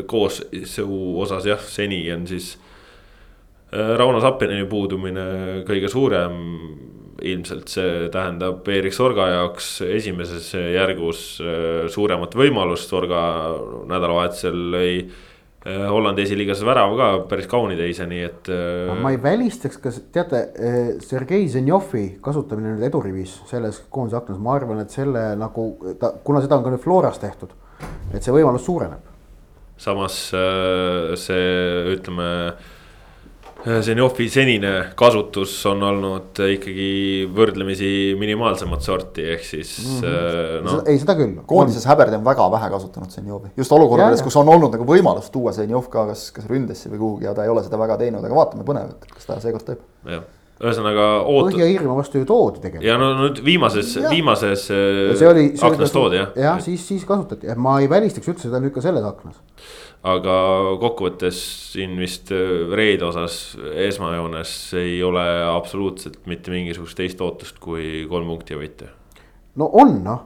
[0.09, 0.88] koosseisu
[1.23, 2.57] osas jah, seni on siis
[3.73, 5.23] Äh, Rauno Sappini puudumine
[5.67, 6.38] kõige suurem.
[7.26, 13.22] Ilmselt see tähendab Erik Sorga jaoks esimeses järgus äh, suuremat võimalust, Sorga
[13.89, 14.91] nädalavahetusel lõi.
[15.68, 18.51] Äh, Hollandi esiliigas värav ka päris kauni teise, nii et.
[19.01, 20.43] ma ei välistaks, kas teate,
[21.03, 26.43] Sergei Zenjovi kasutamine nüüd edurivis selles koondise aknas, ma arvan, et selle nagu ta, kuna
[26.45, 27.53] seda on ka nüüd Floras tehtud,
[28.13, 29.13] et see võimalus suureneb.
[29.78, 30.15] samas
[31.22, 31.53] see,
[31.93, 32.28] ütleme
[33.84, 36.89] Zenjovi senine kasutus on olnud ikkagi
[37.36, 37.89] võrdlemisi
[38.20, 39.97] minimaalsemat sorti, ehk siis mm.
[40.05, 40.63] -hmm.
[40.68, 40.78] no.
[40.86, 41.36] ei, seda küll.
[41.49, 45.51] koondises Häberdi on väga vähe kasutanud Zenjovi, just olukordades, kus on olnud nagu võimalus tuua
[45.55, 48.41] Zenjov ka kas, kas ründesse või kuhugi ja ta ei ole seda väga teinud, aga
[48.41, 49.86] vaatame põnev, et kas ta seekord teeb.
[50.07, 50.26] jah
[50.57, 51.51] ühesõnaga oot-.
[51.51, 52.88] Põhja-Iirimaa vastu ju toodi tegelikult.
[52.88, 56.32] ja no nüüd viimases, viimases see oli, see aknas toodi jah.
[56.47, 59.38] jah, siis, siis kasutati, ma ei välistaks üldse seda nüüd ka selles aknas
[60.07, 60.37] aga
[60.81, 61.39] kokkuvõttes
[61.73, 68.31] siin vist äh, reede osas esmajoones ei ole absoluutselt mitte mingisugust teist ootust kui kolm
[68.31, 68.91] punkti võita.
[69.59, 70.23] no on noh,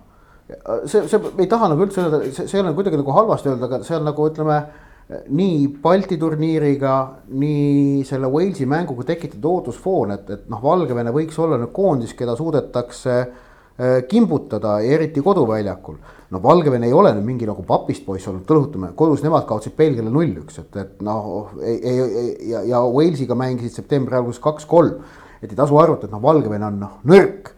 [0.85, 3.69] see, see ei taha nagu üldse öelda, see, see ei ole kuidagi nagu halvasti öelda,
[3.69, 4.61] aga see on nagu ütleme
[5.11, 6.95] nii Balti turniiriga,
[7.35, 12.37] nii selle Walesi mänguga tekitatud ootusfoon, et, et noh, Valgevene võiks olla nüüd koondis, keda
[12.39, 13.31] suudetakse äh,
[14.09, 15.95] kimbutada, eriti koduväljakul.
[16.31, 20.11] no Valgevene ei ole nüüd mingi nagu papist poiss olnud, tõlhutame, kodus nemad kaotasid Belgiale
[20.13, 25.01] null-üks, et, et noh, ei, ei, ja, ja Walesiga mängisid septembri alguses kaks-kolm.
[25.41, 27.51] et ei tasu arvata, et noh, Valgevene on noh, nõrk.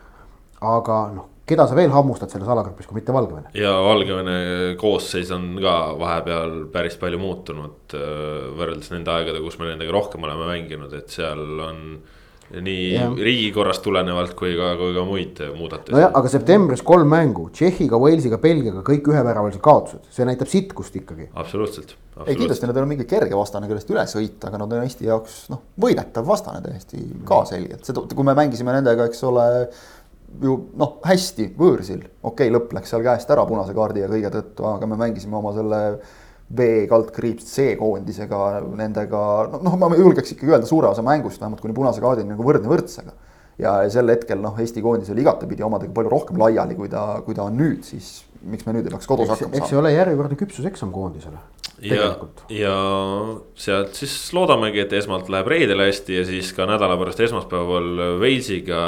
[0.64, 3.52] aga noh, keda sa veel hammustad selles alagrupis, kui mitte Valgevene?
[3.58, 4.38] ja Valgevene
[4.80, 10.24] koosseis on ka vahepeal päris palju muutunud äh, võrreldes nende aegadega, kus me nendega rohkem
[10.24, 11.82] oleme mänginud, et seal on
[12.52, 13.08] nii ja.
[13.16, 15.96] riigikorrast tulenevalt kui ka, kui ka muid muudatusi.
[15.96, 21.30] nojah, aga septembris kolm mängu Tšehhiga, Walesiga, Belgiaga kõik üheväravalised kaotused, see näitab sitkust ikkagi.
[21.32, 22.30] absoluutselt, absoluutselt..
[22.30, 25.10] ei kindlasti nad ei ole mingi kerge vastane, kellest üle sõita, aga nad on Eesti
[25.10, 29.48] jaoks noh, võidetav vastane täiesti ka selgelt, seda, kui me mängisime nendega, eks ole
[30.42, 34.34] ju noh, hästi võõrsil, okei okay,, lõpp läks seal käest ära punase kaardi ja kõige
[34.34, 35.82] tõttu, aga me mängisime oma selle
[36.54, 38.40] B kaldkriips C koondisega
[38.78, 39.22] nendega,
[39.54, 43.16] noh, ma julgeks ikkagi öelda suure osa mängust vähemalt kuni punase kaardini nagu võrdne võrdsega.
[43.62, 47.38] ja sel hetkel noh, Eesti koondis oli igatepidi omadega palju rohkem laiali, kui ta, kui
[47.38, 49.62] ta on nüüd, siis miks me nüüd ei peaks kodus eks, hakkama saama.
[49.62, 51.42] eks see ole järjekordne küpsuseksam koondisele.
[51.86, 52.14] ja,
[52.54, 52.78] ja
[53.66, 57.92] sealt siis loodamegi, et esmalt läheb reedel hästi ja siis ka nädala pärast esmaspäeval
[58.22, 58.86] Walesiga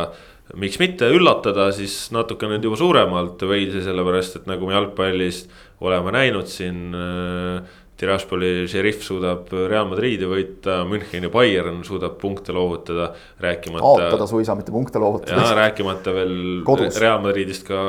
[0.54, 5.46] miks mitte üllatada siis natuke nüüd juba suuremalt Walesi, sellepärast et nagu me jalgpallis
[5.86, 13.08] oleme näinud siin äh, Tiraspoli šerif suudab Real Madridi võita, Müncheni Bayern suudab punkte loovutada,
[13.40, 13.86] rääkimata.
[13.86, 15.46] kaotada suisa, mitte punkte loovutada.
[15.56, 16.36] rääkimata veel
[16.68, 17.00] Kodus.
[17.00, 17.80] Real Madridist ka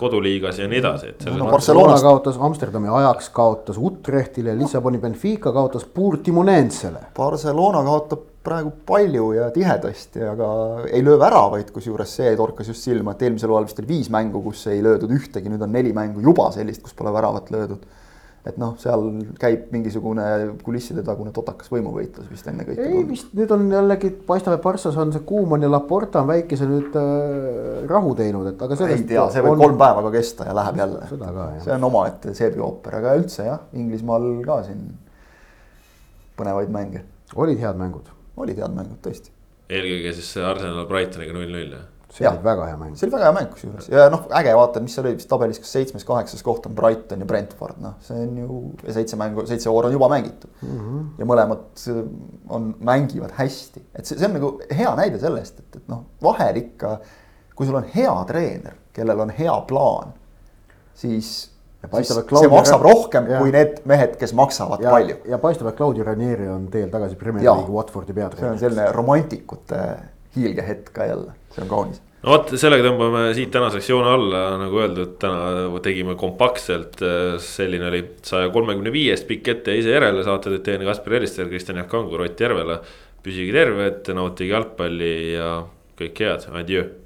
[0.00, 1.28] koduliigas ja nii edasi, et.
[1.36, 7.10] no Barcelona kaotas Amsterdami Ajax, kaotas Utrechtile, Lissaboni Benfica kaotas Portimonensele.
[7.16, 10.48] Barcelona kaotab praegu palju ja tihedasti, aga
[10.90, 14.42] ei löö väravaid, kusjuures see torkas just silma, et eelmisel hooajal vist oli viis mängu,
[14.42, 17.86] kus ei löödud ühtegi, nüüd on neli mängu juba sellist, kus pole väravat löödud
[18.42, 19.04] et noh, seal
[19.38, 20.24] käib mingisugune
[20.66, 22.86] kulisside tagune totakas võimuvõitlus vist ennekõike.
[22.88, 26.66] ei vist nüüd on jällegi paistab, et Barssas on see Kuumann ja Laporta on väikese
[26.66, 29.04] nüüd äh, rahu teinud, et aga sellest.
[29.04, 29.62] ei tea, see võib on...
[29.62, 31.04] kolm päeva ka kesta ja läheb jälle.
[31.62, 34.82] see on omaette seebiooper, aga üldse jah, Inglismaal ka siin
[36.40, 37.06] põnevaid mänge.
[37.36, 38.10] olid head mängud?
[38.36, 39.34] Olid head mängud tõesti.
[39.68, 42.96] eelkõige siis Arsenal Brightoniga null-null jah see oli väga hea mäng.
[42.96, 45.60] see oli väga hea mäng kusjuures ja noh, äge vaata, mis seal oli vist tabelis,
[45.62, 49.70] kas seitsmes-kaheksas koht on Brighton ja Brentford, noh, see on ju ja seitse mängu, seitse
[49.72, 50.78] vooru on juba mängitud mm.
[50.78, 51.06] -hmm.
[51.18, 51.86] ja mõlemad
[52.48, 56.60] on, mängivad hästi, et see, see on nagu hea näide sellest, et, et noh, vahel
[56.60, 56.98] ikka.
[57.54, 60.14] kui sul on hea treener, kellel on hea plaan,
[60.94, 61.51] siis
[61.90, 63.40] Paistab, see maksab rohkem ja.
[63.42, 65.16] kui need mehed, kes maksavad ja, palju.
[65.26, 68.44] ja paistab, et Claudio Ranieri on teel tagasi Premier League'i Watfordi peatreeneriks.
[68.44, 69.82] see on selline romantikute
[70.36, 74.78] hiilgehetk ka jälle see on kaunis no vot, sellega tõmbame siit tänaseks joone alla, nagu
[74.78, 77.02] öeldud, täna tegime kompaktselt.
[77.42, 81.50] selline oli saja kolmekümne viiest pikk ette ja ise järele saate teid teinud Kaspar Elister,
[81.50, 82.80] Kristjan Jaak Kangur, Ott Järvela.
[83.22, 85.52] püsige terved, nautige jalgpalli ja
[85.98, 87.01] kõike head, adjöö